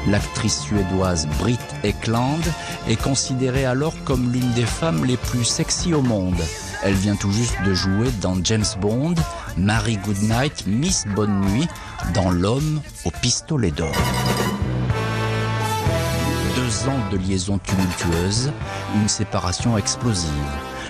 L'actrice 0.06 0.60
suédoise 0.60 1.30
Britt 1.40 1.62
Ekland 1.84 2.42
est 2.90 3.02
considérée 3.02 3.64
alors 3.64 3.94
comme 4.04 4.34
l'une 4.34 4.52
des 4.52 4.66
femmes 4.66 5.06
les 5.06 5.16
plus 5.16 5.46
sexy 5.46 5.94
au 5.94 6.02
monde. 6.02 6.42
Elle 6.84 6.96
vient 6.96 7.16
tout 7.16 7.32
juste 7.32 7.56
de 7.66 7.74
jouer 7.74 8.12
dans 8.20 8.36
James 8.44 8.66
Bond, 8.82 9.16
Mary 9.56 9.96
Goodnight, 9.96 10.68
Miss 10.68 11.06
Bonne 11.16 11.40
Nuit, 11.40 11.70
dans 12.14 12.32
L'homme 12.32 12.82
au 13.06 13.12
pistolet 13.12 13.72
d'or. 13.72 13.96
Deux 16.58 16.90
ans 16.90 17.00
de 17.14 17.18
liaison 17.18 17.60
tumultueuse, 17.60 18.52
une 18.96 19.08
séparation 19.08 19.78
explosive 19.78 20.30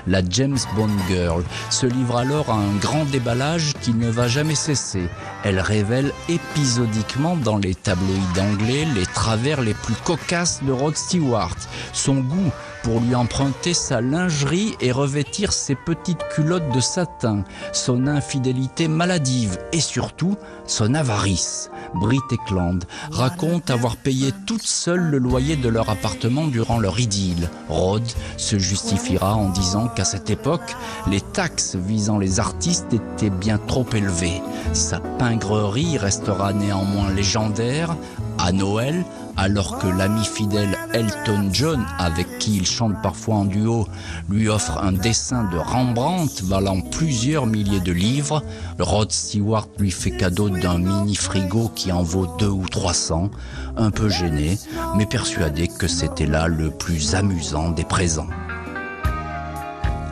la 0.10 0.22
James 0.30 0.58
Bond 0.76 0.90
Girl, 1.08 1.44
se 1.70 1.86
livre 1.86 2.18
alors 2.18 2.50
à 2.50 2.56
un 2.56 2.76
grand 2.82 3.06
déballage 3.06 3.74
qui 3.82 3.94
ne 3.94 4.10
va 4.10 4.28
jamais 4.28 4.56
cesser. 4.56 5.08
Elle 5.44 5.60
révèle 5.60 6.12
épisodiquement 6.28 7.38
dans 7.38 7.58
les 7.58 7.76
tabloïds 7.76 8.40
anglais 8.40 8.86
les 8.96 9.06
travers 9.06 9.62
les 9.62 9.74
plus 9.74 9.96
cocasses 10.04 10.62
de 10.64 10.72
Rod 10.72 10.96
Stewart, 10.98 11.56
son 11.94 12.16
goût 12.16 12.52
pour 12.84 13.00
lui 13.00 13.16
emprunter 13.16 13.74
sa 13.74 14.02
lingerie 14.02 14.76
et 14.80 14.92
revêtir 14.92 15.52
ses 15.52 15.76
petites 15.76 16.24
culottes 16.30 16.74
de 16.74 16.80
satin, 16.80 17.44
son 17.74 18.08
infidélité 18.08 18.88
maladive 18.88 19.58
et 19.72 19.82
surtout 19.82 20.38
son 20.66 20.94
avarice. 20.94 21.70
Brit 21.96 22.20
Eklund 22.32 22.86
raconte 23.12 23.70
avoir 23.70 23.98
payé 23.98 24.32
toute 24.46 24.64
seule 24.64 25.02
le 25.02 25.18
loyer 25.18 25.56
de 25.56 25.70
leur 25.70 25.90
appartement 25.90 26.48
durant 26.48 26.80
leur 26.80 27.00
idylle. 27.00 27.50
Rod 27.68 28.04
se 28.38 28.60
justifiera 28.60 29.36
en 29.36 29.50
disant 29.50 29.88
qu'à 29.88 30.06
cette 30.06 30.30
époque, 30.30 30.76
les 31.08 31.22
taxes 31.22 31.76
visant 31.76 32.18
les 32.18 32.40
artistes 32.40 32.94
étaient 32.94 33.30
bien 33.30 33.58
trop 33.58 33.86
élevées. 33.94 34.42
Sa 34.74 35.00
pingrerie 35.00 35.98
restera 35.98 36.54
néanmoins 36.54 37.12
légendaire. 37.12 37.96
À 38.38 38.54
Noël, 38.54 39.04
alors 39.36 39.80
que 39.80 39.88
l'ami 39.88 40.24
fidèle 40.24 40.78
Elton 40.94 41.50
John, 41.52 41.86
avec 41.98 42.40
qui 42.40 42.58
il 42.58 42.66
chante 42.66 43.02
parfois 43.02 43.36
en 43.36 43.46
duo, 43.46 43.88
lui 44.30 44.50
offre 44.50 44.78
un 44.78 44.92
dessin 44.92 45.44
de 45.52 45.58
Rembrandt 45.58 46.44
valant 46.44 46.82
plusieurs 46.82 47.46
milliers 47.46 47.80
de 47.80 47.92
livres, 47.92 48.44
Rod 48.80 49.12
Stewart 49.12 49.68
lui 49.78 49.92
fait 49.92 50.12
cadeau 50.12 50.50
d'un 50.50 50.80
mini 50.80 51.16
frigo 51.16 51.72
qui 51.76 51.92
en 51.92 52.04
vaut 52.04 52.28
deux 52.40 52.50
ou 52.50 52.68
trois 52.68 52.94
cents, 52.94 53.30
un 53.78 53.92
peu 53.92 54.10
gêné, 54.10 54.58
mais 54.98 55.06
persuadé 55.06 55.68
que 55.68 55.88
c'était 55.88 56.26
là 56.26 56.48
le 56.48 56.72
plus 56.72 57.16
amusant 57.16 57.70
des 57.70 57.86
présents. 57.86 58.30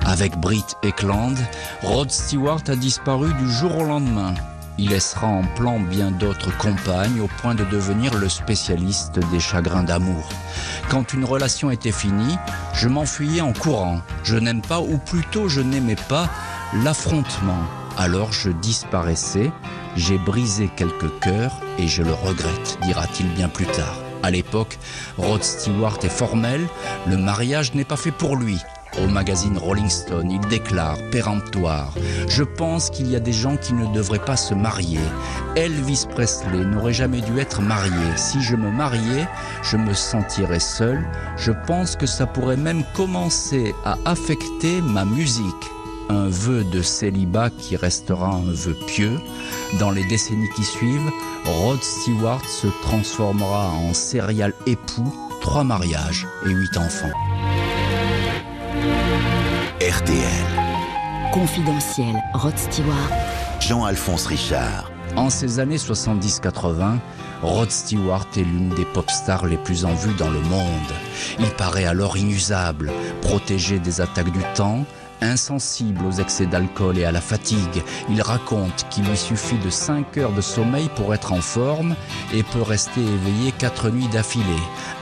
Avec 0.05 0.37
Britt 0.39 0.75
Ekland, 0.83 1.35
Rod 1.83 2.11
Stewart 2.11 2.61
a 2.67 2.75
disparu 2.75 3.33
du 3.33 3.51
jour 3.51 3.77
au 3.77 3.83
lendemain. 3.83 4.33
Il 4.79 4.89
laissera 4.89 5.25
en 5.25 5.43
plan 5.43 5.79
bien 5.79 6.11
d'autres 6.11 6.55
compagnes 6.55 7.19
au 7.19 7.27
point 7.41 7.55
de 7.55 7.63
devenir 7.65 8.13
le 8.15 8.29
spécialiste 8.29 9.19
des 9.31 9.39
chagrins 9.39 9.83
d'amour. 9.83 10.29
Quand 10.89 11.13
une 11.13 11.25
relation 11.25 11.71
était 11.71 11.91
finie, 11.91 12.37
je 12.73 12.87
m'enfuyais 12.87 13.41
en 13.41 13.53
courant. 13.53 14.01
Je 14.23 14.37
n'aime 14.37 14.61
pas, 14.61 14.79
ou 14.79 14.99
plutôt 14.99 15.49
je 15.49 15.61
n'aimais 15.61 15.95
pas, 15.95 16.29
l'affrontement. 16.83 17.63
Alors 17.97 18.31
je 18.31 18.51
disparaissais, 18.51 19.51
j'ai 19.95 20.19
brisé 20.19 20.69
quelques 20.75 21.19
cœurs 21.21 21.59
et 21.79 21.87
je 21.87 22.03
le 22.03 22.13
regrette, 22.13 22.77
dira-t-il 22.83 23.27
bien 23.33 23.49
plus 23.49 23.65
tard. 23.65 23.97
À 24.21 24.29
l'époque, 24.29 24.77
Rod 25.17 25.43
Stewart 25.43 25.97
est 26.03 26.09
formel, 26.09 26.67
le 27.07 27.17
mariage 27.17 27.73
n'est 27.73 27.85
pas 27.85 27.97
fait 27.97 28.11
pour 28.11 28.35
lui. 28.35 28.59
Au 29.03 29.07
magazine 29.07 29.57
Rolling 29.57 29.89
Stone, 29.89 30.31
il 30.31 30.39
déclare 30.47 30.97
péremptoire 31.11 31.93
Je 32.27 32.43
pense 32.43 32.89
qu'il 32.89 33.07
y 33.11 33.15
a 33.15 33.19
des 33.19 33.33
gens 33.33 33.55
qui 33.55 33.73
ne 33.73 33.85
devraient 33.93 34.23
pas 34.23 34.37
se 34.37 34.55
marier. 34.55 34.99
Elvis 35.55 36.05
Presley 36.09 36.65
n'aurait 36.65 36.93
jamais 36.93 37.21
dû 37.21 37.39
être 37.39 37.61
marié. 37.61 37.91
Si 38.15 38.41
je 38.41 38.55
me 38.55 38.71
mariais, 38.71 39.27
je 39.61 39.77
me 39.77 39.93
sentirais 39.93 40.59
seul. 40.59 41.05
Je 41.37 41.51
pense 41.67 41.95
que 41.95 42.07
ça 42.07 42.25
pourrait 42.25 42.57
même 42.57 42.83
commencer 42.95 43.75
à 43.85 43.97
affecter 44.05 44.81
ma 44.81 45.05
musique. 45.05 45.43
Un 46.09 46.29
vœu 46.29 46.63
de 46.63 46.81
célibat 46.81 47.49
qui 47.49 47.75
restera 47.75 48.29
un 48.29 48.51
vœu 48.51 48.75
pieux. 48.87 49.19
Dans 49.79 49.91
les 49.91 50.05
décennies 50.05 50.49
qui 50.55 50.63
suivent, 50.63 51.11
Rod 51.45 51.83
Stewart 51.83 52.45
se 52.47 52.67
transformera 52.81 53.69
en 53.69 53.93
serial 53.93 54.53
époux, 54.65 55.13
trois 55.41 55.63
mariages 55.63 56.25
et 56.45 56.49
huit 56.49 56.77
enfants. 56.77 57.26
RTL. 59.87 60.19
Confidentiel, 61.31 62.21
Rod 62.33 62.57
Stewart. 62.57 63.09
Jean-Alphonse 63.61 64.25
Richard. 64.25 64.91
En 65.15 65.29
ces 65.29 65.59
années 65.59 65.77
70-80, 65.77 66.97
Rod 67.41 67.71
Stewart 67.71 68.27
est 68.35 68.41
l'une 68.41 68.67
des 68.75 68.83
pop 68.83 69.09
stars 69.09 69.45
les 69.45 69.55
plus 69.55 69.85
en 69.85 69.93
vue 69.93 70.13
dans 70.15 70.29
le 70.29 70.41
monde. 70.41 70.91
Il 71.39 71.49
paraît 71.51 71.85
alors 71.85 72.17
inusable, 72.17 72.91
protégé 73.21 73.79
des 73.79 74.01
attaques 74.01 74.33
du 74.33 74.43
temps, 74.55 74.85
Insensible 75.21 76.05
aux 76.05 76.11
excès 76.11 76.45
d'alcool 76.45 76.99
et 76.99 77.05
à 77.05 77.11
la 77.11 77.21
fatigue, 77.21 77.83
il 78.07 78.21
raconte 78.21 78.85
qu'il 78.91 79.03
lui 79.05 79.17
suffit 79.17 79.57
de 79.57 79.71
5 79.71 80.15
heures 80.17 80.31
de 80.31 80.41
sommeil 80.41 80.89
pour 80.95 81.13
être 81.15 81.33
en 81.33 81.41
forme 81.41 81.95
et 82.35 82.43
peut 82.43 82.61
rester 82.61 83.01
éveillé 83.01 83.51
4 83.51 83.89
nuits 83.89 84.09
d'affilée. 84.09 84.43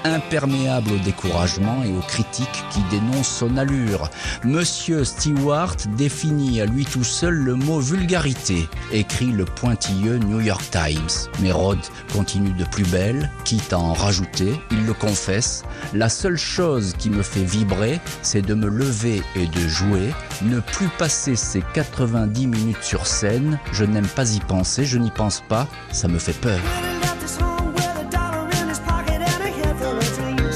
Imperméable 0.05 0.91
au 0.91 0.97
découragement 0.99 1.83
et 1.83 1.91
aux 1.91 2.01
critiques 2.01 2.63
qui 2.69 2.79
dénoncent 2.91 3.39
son 3.39 3.57
allure, 3.57 4.11
Monsieur 4.43 5.03
Stewart 5.03 5.75
définit 5.97 6.61
à 6.61 6.67
lui 6.67 6.85
tout 6.85 7.03
seul 7.03 7.33
le 7.33 7.55
mot 7.55 7.79
vulgarité, 7.79 8.69
écrit 8.91 9.31
le 9.31 9.45
pointilleux 9.45 10.19
New 10.19 10.41
York 10.41 10.63
Times. 10.69 11.31
Mais 11.41 11.51
Rod 11.51 11.79
continue 12.13 12.53
de 12.53 12.65
plus 12.65 12.85
belle, 12.85 13.31
quitte 13.45 13.73
à 13.73 13.79
en 13.79 13.93
rajouter, 13.93 14.61
il 14.69 14.85
le 14.85 14.93
confesse, 14.93 15.63
la 15.95 16.09
seule 16.09 16.37
chose 16.37 16.93
qui 16.99 17.09
me 17.09 17.23
fait 17.23 17.43
vibrer, 17.43 17.99
c'est 18.21 18.43
de 18.43 18.53
me 18.53 18.67
lever 18.67 19.23
et 19.35 19.47
de 19.47 19.67
jouer 19.67 20.13
ne 20.43 20.59
plus 20.59 20.89
passer 20.99 21.35
ces 21.35 21.63
90 21.73 22.45
minutes 22.45 22.83
sur 22.83 23.07
scène, 23.07 23.59
je 23.71 23.85
n'aime 23.85 24.05
pas 24.05 24.35
y 24.35 24.39
penser, 24.39 24.85
je 24.85 24.99
n'y 24.99 25.09
pense 25.09 25.41
pas, 25.49 25.67
ça 25.91 26.07
me 26.07 26.19
fait 26.19 26.39
peur. 26.39 26.59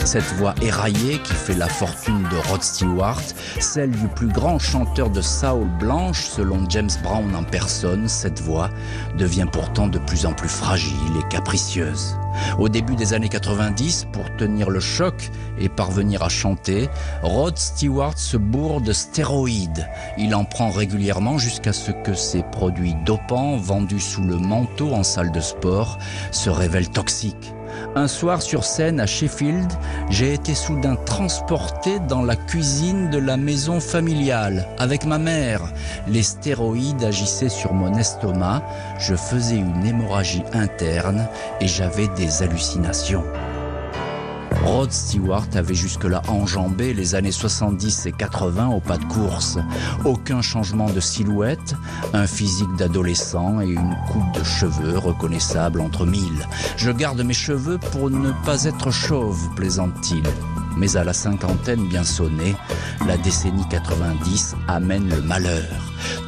Cette 0.10 0.34
voix 0.38 0.56
éraillée 0.64 1.20
qui 1.20 1.34
fait 1.34 1.54
la 1.54 1.68
fortune 1.68 2.24
de 2.32 2.50
Rod 2.50 2.64
Stewart, 2.64 3.22
celle 3.60 3.92
du 3.92 4.08
plus 4.08 4.30
grand 4.30 4.58
chanteur 4.58 5.12
de 5.12 5.22
soul 5.22 5.68
blanche 5.78 6.24
selon 6.24 6.68
James 6.68 6.90
Brown 7.04 7.36
en 7.36 7.44
personne, 7.44 8.08
cette 8.10 8.42
voix 8.42 8.72
devient 9.20 9.46
pourtant 9.52 9.86
de 9.86 10.00
plus 10.00 10.26
en 10.26 10.34
plus 10.34 10.50
fragile 10.50 10.98
et 11.20 11.28
capricieuse. 11.32 12.18
Au 12.58 12.70
début 12.70 12.96
des 12.96 13.14
années 13.14 13.30
90, 13.30 14.08
pour 14.12 14.36
tenir 14.36 14.72
le 14.72 14.80
choc 14.80 15.30
et 15.60 15.70
parvenir 15.70 16.24
à 16.24 16.30
chanter, 16.30 16.90
Rod 17.22 17.60
Stewart 17.60 18.18
se 18.18 18.38
bourre 18.38 18.82
de 18.82 18.94
stéroïdes. 18.94 19.88
Il 20.18 20.34
en 20.34 20.44
prend 20.44 20.72
régulièrement 20.72 21.38
jusqu'à 21.38 21.72
ce 21.72 21.92
que 21.92 22.16
ses 22.16 22.42
produits 22.42 22.96
dopants 23.06 23.58
vendus 23.58 24.00
sous 24.00 24.24
le 24.24 24.38
manteau 24.38 24.92
en 24.92 25.04
salle 25.04 25.32
de 25.32 25.40
sport 25.40 26.00
se 26.32 26.50
révèlent 26.50 26.90
toxiques. 26.90 27.54
Un 27.96 28.08
soir 28.08 28.42
sur 28.42 28.64
scène 28.64 29.00
à 29.00 29.06
Sheffield, 29.06 29.72
j'ai 30.10 30.34
été 30.34 30.54
soudain 30.56 30.96
transporté 30.96 32.00
dans 32.08 32.22
la 32.22 32.36
cuisine 32.36 33.10
de 33.10 33.18
la 33.18 33.38
maison 33.38 33.80
familiale 33.80 34.68
avec 34.78 35.06
ma 35.06 35.18
mère. 35.18 35.62
Les 36.08 36.24
stéroïdes 36.24 37.04
agissaient 37.04 37.50
sur 37.50 37.74
mon 37.74 37.94
estomac, 37.96 38.64
je 39.00 39.16
faisais 39.16 39.58
une 39.58 39.86
hémorragie 39.86 40.44
interne 40.54 41.28
et 41.62 41.68
j'avais 41.68 42.08
des 42.10 42.44
hallucinations. 42.44 43.24
Rod 44.64 44.92
Stewart 44.92 45.48
avait 45.56 45.74
jusque-là 45.74 46.22
enjambé 46.28 46.94
les 46.94 47.16
années 47.16 47.32
70 47.32 48.06
et 48.06 48.12
80 48.12 48.68
au 48.70 48.80
pas 48.80 48.98
de 48.98 49.06
course. 49.06 49.58
Aucun 50.06 50.42
changement 50.42 50.90
de 50.90 51.00
silhouette, 51.00 51.76
un 52.14 52.28
physique 52.28 52.76
d'adolescent 52.78 53.62
et 53.62 53.70
une 53.70 53.96
coupe 54.12 54.32
de 54.34 54.44
cheveux 54.44 54.98
reconnaissable 54.98 55.82
entre 55.82 56.06
mille. 56.06 56.48
Je 56.78 56.92
garde 56.92 57.22
mes 57.22 57.34
cheveux 57.34 57.78
pour 57.92 58.10
ne 58.10 58.32
pas 58.46 58.66
être 58.66 58.92
chauve, 58.92 59.50
plaisante-t-il. 59.56 60.24
Mais 60.78 60.96
à 60.96 61.04
la 61.04 61.14
cinquantaine 61.14 61.88
bien 61.88 62.04
sonnée, 62.04 62.56
la 63.08 63.18
décennie 63.18 63.68
90 63.70 64.56
amène 64.68 65.10
le 65.10 65.22
malheur. 65.22 65.68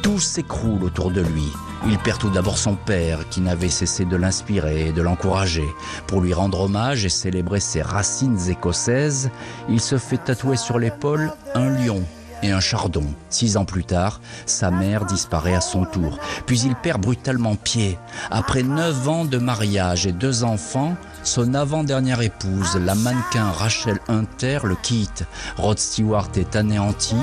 Tout 0.02 0.20
s'écroule 0.20 0.84
autour 0.84 1.10
de 1.10 1.20
lui. 1.20 1.50
Il 1.86 1.98
perd 1.98 2.18
tout 2.18 2.30
d'abord 2.30 2.58
son 2.58 2.76
père, 2.76 3.28
qui 3.28 3.40
n'avait 3.40 3.68
cessé 3.68 4.04
de 4.04 4.16
l'inspirer 4.16 4.88
et 4.88 4.92
de 4.92 5.02
l'encourager. 5.02 5.66
Pour 6.06 6.20
lui 6.20 6.32
rendre 6.32 6.60
hommage 6.60 7.04
et 7.04 7.08
célébrer 7.08 7.60
ses 7.60 7.82
racines 7.82 8.38
écossaises, 8.48 9.30
il 9.68 9.80
se 9.80 9.98
fait 9.98 10.18
tatouer 10.18 10.56
sur 10.56 10.78
l'épaule 10.78 11.32
un 11.54 11.70
lion 11.70 12.02
et 12.42 12.50
un 12.50 12.60
chardon. 12.60 13.04
Six 13.30 13.56
ans 13.56 13.64
plus 13.64 13.84
tard, 13.84 14.20
sa 14.46 14.70
mère 14.70 15.04
disparaît 15.04 15.54
à 15.54 15.60
son 15.60 15.84
tour. 15.84 16.18
Puis 16.46 16.60
il 16.60 16.74
perd 16.74 17.00
brutalement 17.00 17.56
pied. 17.56 17.98
Après 18.30 18.62
neuf 18.62 19.08
ans 19.08 19.24
de 19.24 19.38
mariage 19.38 20.06
et 20.06 20.12
deux 20.12 20.44
enfants, 20.44 20.96
son 21.24 21.54
avant-dernière 21.54 22.20
épouse, 22.20 22.76
la 22.76 22.94
mannequin 22.94 23.50
Rachel 23.50 23.98
Hunter, 24.08 24.60
le 24.64 24.74
quitte. 24.74 25.24
Rod 25.56 25.78
Stewart 25.78 26.30
est 26.36 26.56
anéanti. 26.56 27.16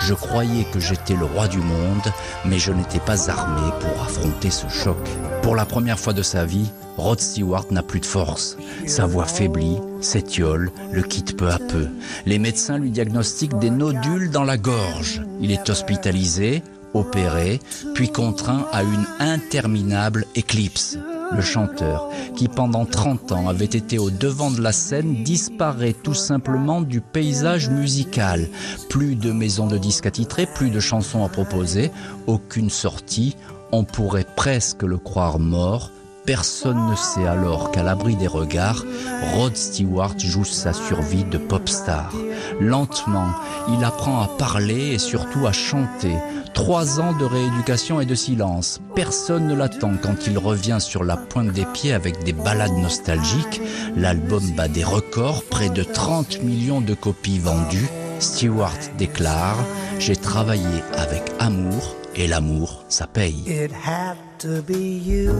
Je 0.00 0.14
croyais 0.14 0.64
que 0.64 0.80
j'étais 0.80 1.14
le 1.14 1.24
roi 1.24 1.48
du 1.48 1.58
monde, 1.58 2.12
mais 2.44 2.58
je 2.58 2.72
n'étais 2.72 3.00
pas 3.00 3.30
armé 3.30 3.70
pour 3.80 4.02
affronter 4.02 4.50
ce 4.50 4.68
choc. 4.68 4.98
Pour 5.44 5.54
la 5.54 5.66
première 5.66 5.98
fois 5.98 6.14
de 6.14 6.22
sa 6.22 6.46
vie, 6.46 6.70
Rod 6.96 7.20
Stewart 7.20 7.66
n'a 7.70 7.82
plus 7.82 8.00
de 8.00 8.06
force. 8.06 8.56
Sa 8.86 9.04
voix 9.04 9.26
faiblit, 9.26 9.76
s'étiole, 10.00 10.72
le 10.90 11.02
quitte 11.02 11.36
peu 11.36 11.50
à 11.50 11.58
peu. 11.58 11.88
Les 12.24 12.38
médecins 12.38 12.78
lui 12.78 12.90
diagnostiquent 12.90 13.58
des 13.58 13.68
nodules 13.68 14.30
dans 14.30 14.44
la 14.44 14.56
gorge. 14.56 15.20
Il 15.42 15.52
est 15.52 15.68
hospitalisé, 15.68 16.62
opéré, 16.94 17.60
puis 17.92 18.08
contraint 18.08 18.66
à 18.72 18.82
une 18.84 19.04
interminable 19.18 20.24
éclipse 20.34 20.96
le 21.34 21.42
chanteur, 21.42 22.08
qui 22.36 22.48
pendant 22.48 22.84
30 22.84 23.32
ans 23.32 23.48
avait 23.48 23.64
été 23.64 23.98
au 23.98 24.10
devant 24.10 24.50
de 24.50 24.60
la 24.60 24.72
scène, 24.72 25.22
disparaît 25.22 25.94
tout 25.94 26.14
simplement 26.14 26.80
du 26.80 27.00
paysage 27.00 27.68
musical. 27.70 28.48
Plus 28.88 29.16
de 29.16 29.32
maisons 29.32 29.66
de 29.66 29.78
disques 29.78 30.06
attitrées, 30.06 30.46
plus 30.46 30.70
de 30.70 30.80
chansons 30.80 31.24
à 31.24 31.28
proposer, 31.28 31.90
aucune 32.26 32.70
sortie. 32.70 33.36
On 33.76 33.82
pourrait 33.82 34.26
presque 34.36 34.84
le 34.84 34.98
croire 34.98 35.40
mort. 35.40 35.90
Personne 36.26 36.88
ne 36.88 36.94
sait 36.94 37.26
alors 37.26 37.72
qu'à 37.72 37.82
l'abri 37.82 38.14
des 38.14 38.28
regards, 38.28 38.84
Rod 39.32 39.56
Stewart 39.56 40.16
joue 40.16 40.44
sa 40.44 40.72
survie 40.72 41.24
de 41.24 41.38
pop 41.38 41.68
star. 41.68 42.12
Lentement, 42.60 43.32
il 43.68 43.82
apprend 43.82 44.22
à 44.22 44.28
parler 44.28 44.92
et 44.92 44.98
surtout 44.98 45.48
à 45.48 45.50
chanter. 45.50 46.14
Trois 46.54 47.00
ans 47.00 47.14
de 47.14 47.24
rééducation 47.24 48.00
et 48.00 48.06
de 48.06 48.14
silence. 48.14 48.80
Personne 48.94 49.48
ne 49.48 49.56
l'attend 49.56 49.94
quand 50.00 50.28
il 50.28 50.38
revient 50.38 50.78
sur 50.78 51.02
la 51.02 51.16
pointe 51.16 51.50
des 51.50 51.66
pieds 51.66 51.94
avec 51.94 52.22
des 52.22 52.32
ballades 52.32 52.78
nostalgiques. 52.78 53.60
L'album 53.96 54.52
bat 54.52 54.68
des 54.68 54.84
records, 54.84 55.42
près 55.50 55.68
de 55.68 55.82
30 55.82 56.44
millions 56.44 56.80
de 56.80 56.94
copies 56.94 57.40
vendues. 57.40 57.90
Stewart 58.20 58.78
déclare 58.98 59.58
J'ai 59.98 60.14
travaillé 60.14 60.62
avec 60.96 61.24
amour 61.40 61.96
et 62.16 62.26
l'amour, 62.26 62.84
ça 62.88 63.06
paye. 63.06 63.42
It 63.46 63.72
had 63.72 64.16
to 64.38 64.62
be 64.62 64.98
you. 64.98 65.32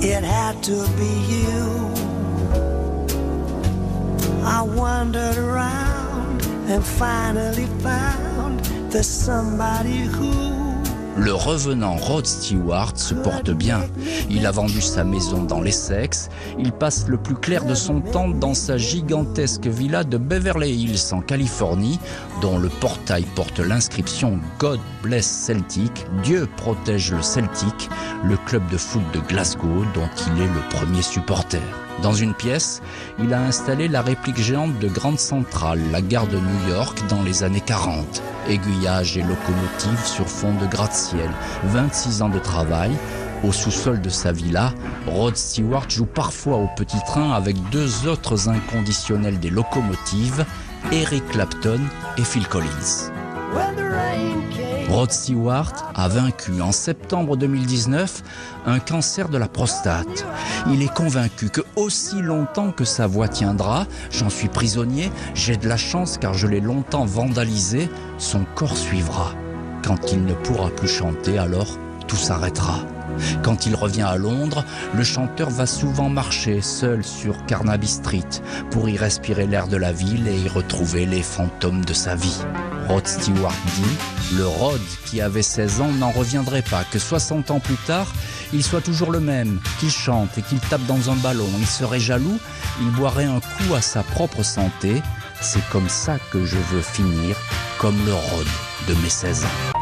It 0.00 0.22
had 0.22 0.62
to 0.62 0.86
be 0.96 1.12
you. 1.28 1.90
I 4.44 4.62
wandered 4.62 5.38
around. 5.38 5.74
Le 11.16 11.32
revenant 11.32 11.94
Rod 11.94 12.26
Stewart 12.26 12.92
se 12.96 13.14
porte 13.14 13.50
bien. 13.50 13.80
Il 14.30 14.46
a 14.46 14.50
vendu 14.50 14.80
sa 14.80 15.04
maison 15.04 15.44
dans 15.44 15.60
l'Essex. 15.60 16.28
Il 16.58 16.72
passe 16.72 17.06
le 17.06 17.16
plus 17.16 17.36
clair 17.36 17.64
de 17.64 17.74
son 17.74 18.00
temps 18.00 18.28
dans 18.28 18.54
sa 18.54 18.76
gigantesque 18.78 19.66
villa 19.66 20.02
de 20.02 20.18
Beverly 20.18 20.74
Hills 20.74 21.12
en 21.12 21.20
Californie, 21.20 22.00
dont 22.42 22.58
le 22.58 22.68
portail 22.68 23.24
porte 23.36 23.60
l'inscription 23.60 24.40
God 24.58 24.80
bless 25.02 25.26
Celtic, 25.26 26.06
Dieu 26.24 26.48
protège 26.56 27.12
le 27.12 27.22
Celtic, 27.22 27.88
le 28.24 28.36
club 28.36 28.62
de 28.70 28.76
foot 28.76 29.02
de 29.12 29.20
Glasgow 29.20 29.84
dont 29.94 30.08
il 30.26 30.42
est 30.42 30.46
le 30.46 30.68
premier 30.70 31.02
supporter. 31.02 31.62
Dans 32.02 32.12
une 32.12 32.34
pièce, 32.34 32.82
il 33.18 33.32
a 33.32 33.40
installé 33.40 33.88
la 33.88 34.02
réplique 34.02 34.40
géante 34.40 34.78
de 34.78 34.88
Grande 34.88 35.18
Centrale, 35.18 35.80
la 35.92 36.00
gare 36.00 36.26
de 36.26 36.36
New 36.36 36.68
York 36.68 37.02
dans 37.08 37.22
les 37.22 37.44
années 37.44 37.62
40. 37.64 38.22
Aiguillage 38.48 39.16
et 39.16 39.22
locomotive 39.22 40.04
sur 40.04 40.28
fond 40.28 40.54
de 40.54 40.66
gratte-ciel, 40.66 41.30
26 41.64 42.22
ans 42.22 42.28
de 42.28 42.38
travail. 42.38 42.90
Au 43.42 43.52
sous-sol 43.52 44.00
de 44.00 44.08
sa 44.08 44.32
villa, 44.32 44.72
Rod 45.06 45.36
Stewart 45.36 45.88
joue 45.88 46.06
parfois 46.06 46.56
au 46.56 46.68
petit 46.76 47.02
train 47.06 47.32
avec 47.32 47.56
deux 47.70 48.06
autres 48.06 48.48
inconditionnels 48.48 49.38
des 49.38 49.50
locomotives, 49.50 50.44
Eric 50.92 51.26
Clapton 51.28 51.80
et 52.18 52.24
Phil 52.24 52.46
Collins. 52.48 53.10
Rod 54.88 55.10
Stewart 55.10 55.72
a 55.94 56.08
vaincu 56.08 56.60
en 56.60 56.72
septembre 56.72 57.36
2019 57.36 58.22
un 58.66 58.78
cancer 58.78 59.28
de 59.28 59.38
la 59.38 59.48
prostate. 59.48 60.26
Il 60.70 60.82
est 60.82 60.92
convaincu 60.92 61.48
que 61.48 61.62
aussi 61.76 62.20
longtemps 62.20 62.70
que 62.70 62.84
sa 62.84 63.06
voix 63.06 63.28
tiendra, 63.28 63.86
j'en 64.10 64.30
suis 64.30 64.48
prisonnier, 64.48 65.10
j'ai 65.34 65.56
de 65.56 65.68
la 65.68 65.76
chance 65.76 66.18
car 66.18 66.34
je 66.34 66.46
l'ai 66.46 66.60
longtemps 66.60 67.06
vandalisé, 67.06 67.88
son 68.18 68.44
corps 68.54 68.76
suivra. 68.76 69.32
Quand 69.84 70.12
il 70.12 70.24
ne 70.24 70.34
pourra 70.34 70.70
plus 70.70 70.88
chanter, 70.88 71.38
alors 71.38 71.78
tout 72.06 72.16
s'arrêtera. 72.16 72.80
Quand 73.42 73.66
il 73.66 73.74
revient 73.74 74.02
à 74.02 74.16
Londres, 74.16 74.64
le 74.94 75.04
chanteur 75.04 75.50
va 75.50 75.66
souvent 75.66 76.08
marcher 76.08 76.60
seul 76.62 77.04
sur 77.04 77.44
Carnaby 77.46 77.88
Street 77.88 78.28
pour 78.70 78.88
y 78.88 78.96
respirer 78.96 79.46
l'air 79.46 79.68
de 79.68 79.76
la 79.76 79.92
ville 79.92 80.28
et 80.28 80.36
y 80.36 80.48
retrouver 80.48 81.06
les 81.06 81.22
fantômes 81.22 81.84
de 81.84 81.92
sa 81.92 82.14
vie. 82.14 82.40
Rod 82.88 83.06
Stewart 83.06 83.54
dit, 83.76 84.36
le 84.36 84.46
Rod 84.46 84.80
qui 85.06 85.20
avait 85.20 85.42
16 85.42 85.80
ans 85.80 85.92
n'en 85.92 86.10
reviendrait 86.10 86.62
pas, 86.62 86.84
que 86.84 86.98
60 86.98 87.50
ans 87.50 87.60
plus 87.60 87.76
tard, 87.86 88.12
il 88.52 88.62
soit 88.62 88.80
toujours 88.80 89.10
le 89.10 89.20
même, 89.20 89.60
qu'il 89.80 89.90
chante 89.90 90.36
et 90.38 90.42
qu'il 90.42 90.60
tape 90.60 90.84
dans 90.86 91.10
un 91.10 91.16
ballon. 91.16 91.48
Il 91.58 91.66
serait 91.66 92.00
jaloux, 92.00 92.38
il 92.80 92.90
boirait 92.90 93.24
un 93.24 93.40
coup 93.40 93.74
à 93.74 93.80
sa 93.80 94.02
propre 94.02 94.42
santé. 94.42 95.02
C'est 95.40 95.66
comme 95.70 95.88
ça 95.88 96.18
que 96.30 96.44
je 96.44 96.56
veux 96.56 96.82
finir, 96.82 97.36
comme 97.78 97.96
le 98.06 98.14
Rod 98.14 98.46
de 98.88 98.94
mes 99.02 99.10
16 99.10 99.44
ans. 99.44 99.73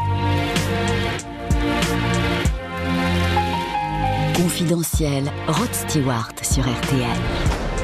Confidentiel, 4.53 5.31
Rod 5.47 5.73
Stewart 5.73 6.31
sur 6.43 6.61
RTL. 6.61 7.17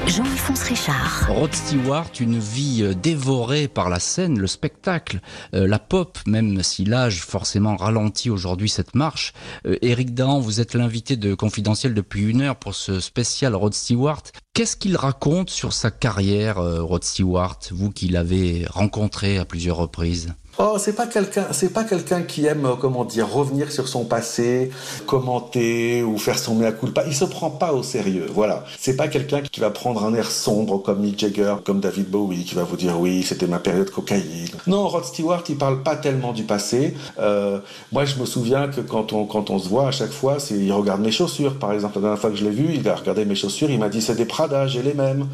Jean-Alphonse 0.05 0.61
Richard. 0.61 1.25
Rod 1.27 1.51
Stewart, 1.51 2.11
une 2.19 2.37
vie 2.37 2.83
euh, 2.83 2.93
dévorée 2.93 3.67
par 3.67 3.89
la 3.89 3.99
scène, 3.99 4.37
le 4.37 4.45
spectacle, 4.45 5.19
euh, 5.55 5.67
la 5.67 5.79
pop, 5.79 6.19
même 6.27 6.61
si 6.61 6.85
l'âge 6.85 7.21
forcément 7.21 7.75
ralentit 7.75 8.29
aujourd'hui 8.29 8.69
cette 8.69 8.93
marche. 8.93 9.33
Euh, 9.65 9.77
Éric 9.81 10.13
Dahan, 10.13 10.39
vous 10.39 10.61
êtes 10.61 10.75
l'invité 10.75 11.17
de 11.17 11.33
Confidentiel 11.33 11.95
depuis 11.95 12.29
une 12.29 12.41
heure 12.41 12.55
pour 12.55 12.75
ce 12.75 12.99
spécial 12.99 13.55
Rod 13.55 13.73
Stewart. 13.73 14.21
Qu'est-ce 14.59 14.75
qu'il 14.75 14.97
raconte 14.97 15.49
sur 15.49 15.71
sa 15.71 15.89
carrière, 15.89 16.57
Rod 16.57 17.05
Stewart, 17.05 17.59
vous 17.71 17.91
qui 17.91 18.09
l'avez 18.09 18.65
rencontré 18.69 19.37
à 19.37 19.45
plusieurs 19.45 19.77
reprises? 19.77 20.33
Oh, 20.61 20.75
c'est 20.77 20.91
pas 20.91 21.07
quelqu'un, 21.07 21.45
c'est 21.51 21.71
pas 21.71 21.85
quelqu'un 21.85 22.21
qui 22.21 22.45
aime, 22.45 22.65
euh, 22.65 22.75
comment 22.75 23.05
dire, 23.05 23.31
revenir 23.31 23.71
sur 23.71 23.87
son 23.87 24.03
passé, 24.03 24.71
commenter 25.05 26.03
ou 26.03 26.17
faire 26.17 26.37
son 26.37 26.53
mea 26.53 26.73
culpa. 26.73 27.05
Il 27.07 27.15
se 27.15 27.23
prend 27.23 27.49
pas 27.49 27.71
au 27.71 27.81
sérieux. 27.81 28.25
Voilà. 28.33 28.65
C'est 28.77 28.97
pas 28.97 29.07
quelqu'un 29.07 29.39
qui 29.39 29.61
va 29.61 29.69
prendre 29.69 30.03
un 30.03 30.13
air 30.13 30.29
sombre 30.29 30.79
comme 30.79 30.99
Mick 30.99 31.17
Jagger, 31.17 31.55
comme 31.63 31.79
David 31.79 32.09
Bowie, 32.09 32.43
qui 32.43 32.55
va 32.55 32.63
vous 32.63 32.75
dire 32.75 32.99
oui, 32.99 33.23
c'était 33.23 33.47
ma 33.47 33.59
période 33.59 33.89
cocaïne. 33.89 34.49
Non, 34.67 34.85
Rod 34.89 35.05
Stewart, 35.05 35.43
il 35.47 35.55
parle 35.55 35.81
pas 35.81 35.95
tellement 35.95 36.33
du 36.33 36.43
passé. 36.43 36.93
Euh, 37.19 37.59
moi, 37.93 38.03
je 38.03 38.17
me 38.17 38.25
souviens 38.25 38.67
que 38.67 38.81
quand 38.81 39.13
on, 39.13 39.23
quand 39.23 39.51
on 39.51 39.59
se 39.59 39.69
voit 39.69 39.87
à 39.87 39.91
chaque 39.91 40.11
fois, 40.11 40.39
il 40.51 40.73
regarde 40.73 40.99
mes 40.99 41.11
chaussures, 41.11 41.57
par 41.57 41.71
exemple. 41.71 41.95
La 41.95 42.01
dernière 42.01 42.19
fois 42.19 42.31
que 42.31 42.35
je 42.35 42.43
l'ai 42.43 42.51
vu, 42.51 42.73
il 42.75 42.89
a 42.89 42.95
regardé 42.95 43.23
mes 43.23 43.35
chaussures, 43.35 43.69
il 43.69 43.79
m'a 43.79 43.87
dit 43.87 44.01
c'est 44.01 44.15
des 44.15 44.25
Prada, 44.25 44.48
j'ai 44.67 44.81
les 44.81 44.93
mêmes. 44.93 45.27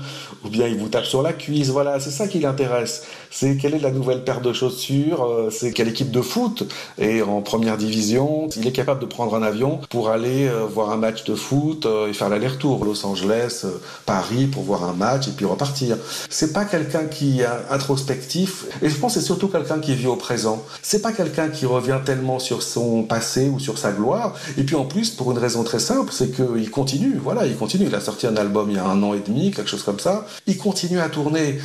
Ou 0.44 0.50
bien 0.50 0.68
il 0.68 0.78
vous 0.78 0.90
tape 0.90 1.06
sur 1.06 1.22
la 1.22 1.34
cuisse. 1.34 1.70
Voilà, 1.70 2.00
c'est 2.00 2.12
ça 2.12 2.28
qui 2.28 2.40
l'intéresse. 2.40 3.04
C'est 3.32 3.58
quelle 3.58 3.76
est 3.76 3.80
la 3.80 3.92
nouvelle 3.92 4.24
paire 4.24 4.42
de 4.42 4.54
chaussures 4.54 4.86
euh, 5.24 5.50
c'est 5.52 5.72
quelle 5.72 5.88
équipe 5.88 6.12
de 6.12 6.22
foot 6.22 6.64
est 6.98 7.22
en 7.22 7.42
première 7.42 7.78
division. 7.78 8.48
Il 8.56 8.68
est 8.68 8.72
capable 8.72 9.00
de 9.02 9.06
prendre 9.06 9.36
un 9.36 9.44
avion 9.44 9.80
pour 9.90 10.10
aller 10.10 10.48
euh, 10.48 10.66
voir 10.66 10.92
un 10.92 10.98
match 10.98 11.24
de 11.24 11.36
foot 11.36 11.86
euh, 11.86 12.08
et 12.08 12.14
faire 12.14 12.30
l'aller-retour. 12.30 12.86
Los 12.86 13.06
Angeles, 13.06 13.66
Paris 14.06 14.48
pour 14.48 14.64
voir 14.64 14.84
un 14.84 14.94
match 14.94 15.28
et 15.28 15.32
puis 15.32 15.46
repartir. 15.46 15.98
C'est 16.30 16.54
pas 16.54 16.66
quelqu'un 16.66 17.06
qui 17.06 17.42
est 17.42 17.48
introspectif 17.70 18.66
et 18.82 18.90
je 18.90 18.96
pense 18.96 19.16
que 19.16 19.20
c'est 19.20 19.26
surtout 19.26 19.48
quelqu'un 19.48 19.80
qui 19.80 19.96
vit 19.96 20.08
au 20.08 20.16
présent. 20.16 20.64
C'est 20.82 21.02
pas 21.02 21.12
quelqu'un 21.12 21.50
qui 21.50 21.66
revient 21.66 22.00
tellement 22.06 22.40
sur 22.40 22.64
son 22.64 23.04
passé 23.04 23.50
ou 23.50 23.60
sur 23.60 23.78
sa 23.78 23.92
gloire. 23.92 24.36
Et 24.58 24.64
puis 24.64 24.76
en 24.76 24.86
plus, 24.86 25.12
pour 25.12 25.32
une 25.32 25.38
raison 25.38 25.64
très 25.64 25.80
simple, 25.80 26.12
c'est 26.12 26.32
qu'il 26.32 26.70
continue. 26.70 27.20
Voilà, 27.22 27.46
il 27.46 27.56
continue. 27.56 27.86
Il 27.88 27.96
a 27.96 28.02
sorti 28.02 28.28
un 28.28 28.38
album 28.38 28.70
il 28.70 28.76
y 28.76 28.80
a 28.80 28.86
un 28.86 28.95
an 29.04 29.14
et 29.14 29.20
demi, 29.20 29.52
quelque 29.52 29.70
chose 29.70 29.84
comme 29.84 30.00
ça. 30.00 30.26
Il 30.48 30.58
continue 30.58 31.00
à 31.00 31.10
tourner. 31.10 31.60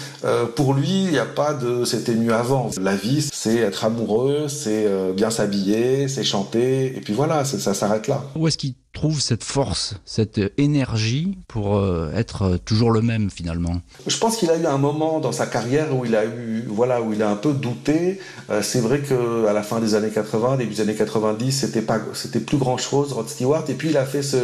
pour 0.57 0.75
lui, 0.75 1.05
il 1.05 1.11
n'y 1.11 1.19
a 1.19 1.27
pas 1.27 1.55
de 1.55 1.85
c'était 1.85 2.15
mieux 2.15 2.35
avant. 2.35 2.71
La 2.81 2.95
vie, 2.95 3.27
c'est 3.33 3.57
être 3.57 3.85
amoureux, 3.85 4.49
c'est 4.49 4.87
euh, 4.87 5.13
bien 5.13 5.31
s'habiller, 5.31 6.09
c'est 6.09 6.25
chanter, 6.25 6.97
et 6.97 7.01
puis 7.01 7.13
voilà, 7.13 7.45
ça 7.45 7.75
s'arrête 7.75 8.09
là. 8.09 8.23
Où 8.37 8.47
est-ce 8.49 8.59
qu'il 8.59 8.75
trouve 9.01 9.23
cette 9.23 9.45
force, 9.45 9.95
cette 10.05 10.39
énergie 10.59 11.39
pour 11.49 11.79
euh, 11.79 12.13
être 12.15 12.59
toujours 12.67 12.91
le 12.91 13.01
même 13.01 13.31
finalement 13.31 13.81
Je 14.07 14.19
pense 14.19 14.37
qu'il 14.37 14.51
a 14.51 14.59
eu 14.59 14.67
un 14.67 14.77
moment 14.77 15.21
dans 15.21 15.33
sa 15.33 15.47
carrière 15.47 15.97
où 15.97 16.05
il 16.05 16.15
a 16.15 16.27
eu, 16.27 16.67
voilà, 16.69 17.01
où 17.01 17.15
il 17.15 17.23
a 17.23 17.31
un 17.31 17.37
peu 17.37 17.55
douté. 17.55 18.21
Euh, 18.51 18.61
c'est 18.61 18.81
vrai 18.81 18.99
que 18.99 19.47
à 19.47 19.55
la 19.55 19.63
fin 19.63 19.81
des 19.81 19.95
années 19.95 20.11
80, 20.11 20.59
début 20.59 20.75
des 20.75 20.83
années 20.83 20.95
90, 20.95 21.51
c'était 21.51 21.81
pas, 21.81 21.99
c'était 22.13 22.41
plus 22.41 22.59
grand 22.59 22.77
chose, 22.77 23.15
Rod 23.15 23.27
Stewart. 23.31 23.65
Et 23.71 23.75
puis 23.75 23.89
il 23.89 23.97
a 23.97 24.05
fait 24.05 24.23
ce, 24.23 24.37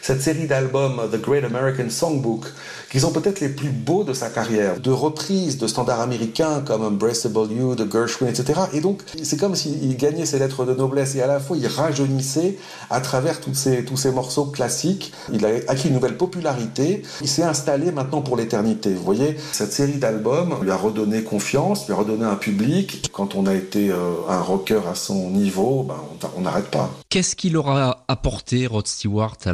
cette 0.00 0.22
série 0.22 0.46
d'albums, 0.46 1.00
The 1.10 1.20
Great 1.20 1.42
American 1.42 1.90
Songbook, 1.90 2.44
qui 2.92 3.00
sont 3.00 3.10
peut-être 3.10 3.40
les 3.40 3.48
plus 3.48 3.70
beaux 3.70 4.04
de 4.04 4.12
sa 4.12 4.28
carrière, 4.28 4.78
de 4.78 4.92
reprises 4.92 5.58
de 5.58 5.66
standards 5.66 6.02
américains 6.02 6.62
comme 6.64 6.82
Embraceable 6.84 7.50
You 7.50 7.74
de 7.74 7.84
Gershwin, 7.90 8.28
etc. 8.28 8.60
Et 8.74 8.80
donc 8.80 9.02
c'est 9.24 9.40
comme 9.40 9.56
s'il 9.56 9.96
gagnait 9.96 10.24
ses 10.24 10.38
lettres 10.38 10.64
de 10.64 10.74
noblesse 10.74 11.16
et 11.16 11.22
à 11.22 11.26
la 11.26 11.40
fois 11.40 11.56
il 11.56 11.66
rajeunissait 11.66 12.56
à 12.90 13.00
travers 13.00 13.40
toutes 13.40 13.56
ces 13.56 13.82
morceaux 14.10 14.46
classiques. 14.46 15.12
Il 15.32 15.44
a 15.44 15.48
acquis 15.68 15.88
une 15.88 15.94
nouvelle 15.94 16.16
popularité. 16.16 17.02
Il 17.20 17.28
s'est 17.28 17.42
installé 17.42 17.92
maintenant 17.92 18.22
pour 18.22 18.36
l'éternité. 18.36 18.94
Vous 18.94 19.04
voyez, 19.04 19.36
cette 19.52 19.72
série 19.72 19.98
d'albums 19.98 20.56
lui 20.62 20.70
a 20.70 20.76
redonné 20.76 21.22
confiance, 21.22 21.86
lui 21.86 21.94
a 21.94 21.96
redonné 21.96 22.24
un 22.24 22.36
public. 22.36 23.10
Quand 23.12 23.34
on 23.34 23.46
a 23.46 23.54
été 23.54 23.90
euh, 23.90 24.12
un 24.28 24.40
rocker 24.40 24.80
à 24.90 24.94
son 24.94 25.30
niveau, 25.30 25.84
ben, 25.84 26.28
on 26.36 26.42
n'arrête 26.42 26.70
pas. 26.70 26.90
Qu'est-ce 27.08 27.36
qu'il 27.36 27.56
aura 27.56 28.04
apporté, 28.08 28.66
Rod 28.66 28.86
Stewart, 28.86 29.36
à 29.46 29.52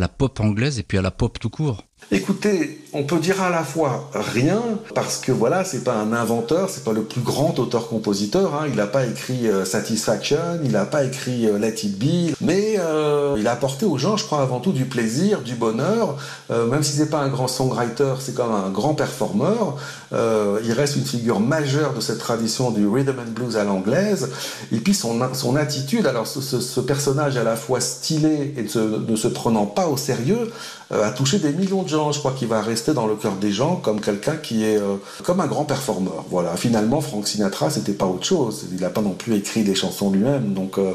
la 0.00 0.08
pop 0.08 0.40
anglaise 0.40 0.78
et 0.78 0.82
puis 0.82 0.98
à 0.98 1.02
la 1.02 1.10
pop 1.10 1.38
tout 1.38 1.50
court? 1.50 1.84
Écoutez, 2.10 2.82
on 2.94 3.04
peut 3.04 3.18
dire 3.18 3.40
à 3.40 3.48
la 3.48 3.64
fois 3.64 4.10
rien, 4.12 4.60
parce 4.94 5.18
que 5.18 5.32
voilà, 5.32 5.64
c'est 5.64 5.82
pas 5.82 5.94
un 5.94 6.12
inventeur, 6.12 6.68
c'est 6.68 6.84
pas 6.84 6.92
le 6.92 7.04
plus 7.04 7.22
grand 7.22 7.58
auteur-compositeur, 7.58 8.54
hein. 8.54 8.66
il 8.68 8.76
n'a 8.76 8.86
pas 8.86 9.06
écrit 9.06 9.48
euh, 9.48 9.64
Satisfaction, 9.64 10.60
il 10.62 10.72
n'a 10.72 10.84
pas 10.84 11.04
écrit 11.04 11.46
euh, 11.46 11.58
Let 11.58 11.84
It 11.84 11.98
Be, 11.98 12.34
mais 12.42 12.76
euh, 12.78 13.36
il 13.38 13.46
a 13.46 13.52
apporté 13.52 13.86
aux 13.86 13.96
gens, 13.96 14.18
je 14.18 14.24
crois, 14.24 14.42
avant 14.42 14.60
tout 14.60 14.72
du 14.72 14.84
plaisir, 14.84 15.40
du 15.40 15.54
bonheur, 15.54 16.16
même 16.50 16.82
si 16.82 16.92
c'est 16.92 17.08
pas 17.08 17.20
un 17.20 17.28
grand 17.28 17.48
songwriter, 17.48 18.14
c'est 18.20 18.36
même 18.36 18.52
un 18.52 18.68
grand 18.68 18.94
performeur, 18.94 19.76
il 20.12 20.72
reste 20.72 20.96
une 20.96 21.04
figure 21.04 21.40
majeure 21.40 21.94
de 21.94 22.00
cette 22.00 22.18
tradition 22.18 22.70
du 22.70 22.86
rhythm 22.86 23.18
and 23.18 23.30
blues 23.30 23.56
à 23.56 23.64
l'anglaise, 23.64 24.30
et 24.70 24.78
puis 24.78 24.94
son 24.94 25.56
attitude, 25.56 26.06
alors 26.06 26.26
ce, 26.26 26.80
personnage 26.80 27.36
à 27.36 27.44
la 27.44 27.56
fois 27.56 27.80
stylé 27.80 28.54
et 28.56 28.62
ne 28.62 29.16
se 29.16 29.28
prenant 29.28 29.66
pas 29.66 29.86
au 29.86 29.96
sérieux, 29.96 30.52
a 30.90 31.10
touché 31.10 31.38
des 31.38 31.52
millions 31.52 31.82
de 31.82 31.88
je 32.12 32.18
crois 32.18 32.32
qu'il 32.32 32.48
va 32.48 32.62
rester 32.62 32.94
dans 32.94 33.06
le 33.06 33.14
cœur 33.14 33.32
des 33.36 33.52
gens 33.52 33.76
comme 33.76 34.00
quelqu'un 34.00 34.36
qui 34.36 34.64
est 34.64 34.78
euh, 34.78 34.96
comme 35.24 35.40
un 35.40 35.46
grand 35.46 35.64
performeur. 35.64 36.24
Voilà. 36.30 36.56
Finalement, 36.56 37.00
Frank 37.00 37.26
Sinatra, 37.26 37.70
c'était 37.70 37.92
pas 37.92 38.06
autre 38.06 38.24
chose. 38.24 38.66
Il 38.72 38.80
n'a 38.80 38.90
pas 38.90 39.02
non 39.02 39.12
plus 39.12 39.34
écrit 39.34 39.62
des 39.62 39.74
chansons 39.74 40.10
lui-même. 40.10 40.54
Donc 40.54 40.78
euh, 40.78 40.94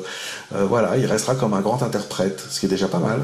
euh, 0.56 0.66
voilà, 0.66 0.98
il 0.98 1.06
restera 1.06 1.36
comme 1.36 1.54
un 1.54 1.62
grand 1.62 1.84
interprète, 1.84 2.44
ce 2.50 2.60
qui 2.60 2.66
est 2.66 2.70
déjà 2.70 2.88
pas 2.88 3.00
mal. 3.00 3.20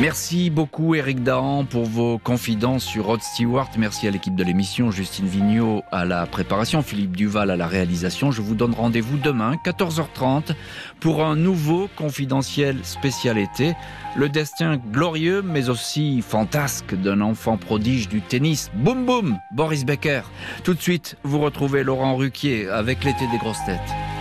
Merci 0.00 0.48
beaucoup 0.48 0.94
Eric 0.94 1.22
Dahan 1.22 1.66
pour 1.66 1.84
vos 1.84 2.18
confidences 2.18 2.84
sur 2.84 3.06
Rod 3.06 3.20
Stewart. 3.20 3.68
Merci 3.76 4.08
à 4.08 4.10
l'équipe 4.10 4.34
de 4.34 4.44
l'émission, 4.44 4.90
Justine 4.90 5.26
Vignot 5.26 5.82
à 5.92 6.04
la 6.04 6.26
préparation, 6.26 6.82
Philippe 6.82 7.16
Duval 7.16 7.50
à 7.50 7.56
la 7.56 7.66
réalisation. 7.66 8.30
Je 8.30 8.40
vous 8.40 8.54
donne 8.54 8.72
rendez-vous 8.72 9.18
demain, 9.18 9.56
14h30, 9.64 10.54
pour 11.00 11.24
un 11.24 11.36
nouveau 11.36 11.88
confidentiel 11.96 12.76
spécial 12.84 13.38
été. 13.38 13.74
Le 14.16 14.28
destin 14.28 14.76
glorieux 14.76 15.42
mais 15.42 15.68
aussi 15.68 16.22
fantasque 16.22 16.94
d'un 16.94 17.20
enfant 17.20 17.56
prodige 17.56 18.08
du 18.08 18.20
tennis. 18.20 18.70
Boum 18.74 19.06
boum, 19.06 19.38
Boris 19.52 19.84
Becker. 19.84 20.22
Tout 20.64 20.74
de 20.74 20.80
suite, 20.80 21.16
vous 21.22 21.40
retrouvez 21.40 21.82
Laurent 21.82 22.16
Ruquier 22.16 22.68
avec 22.68 23.04
l'été 23.04 23.26
des 23.32 23.38
grosses 23.38 23.64
têtes. 23.64 24.19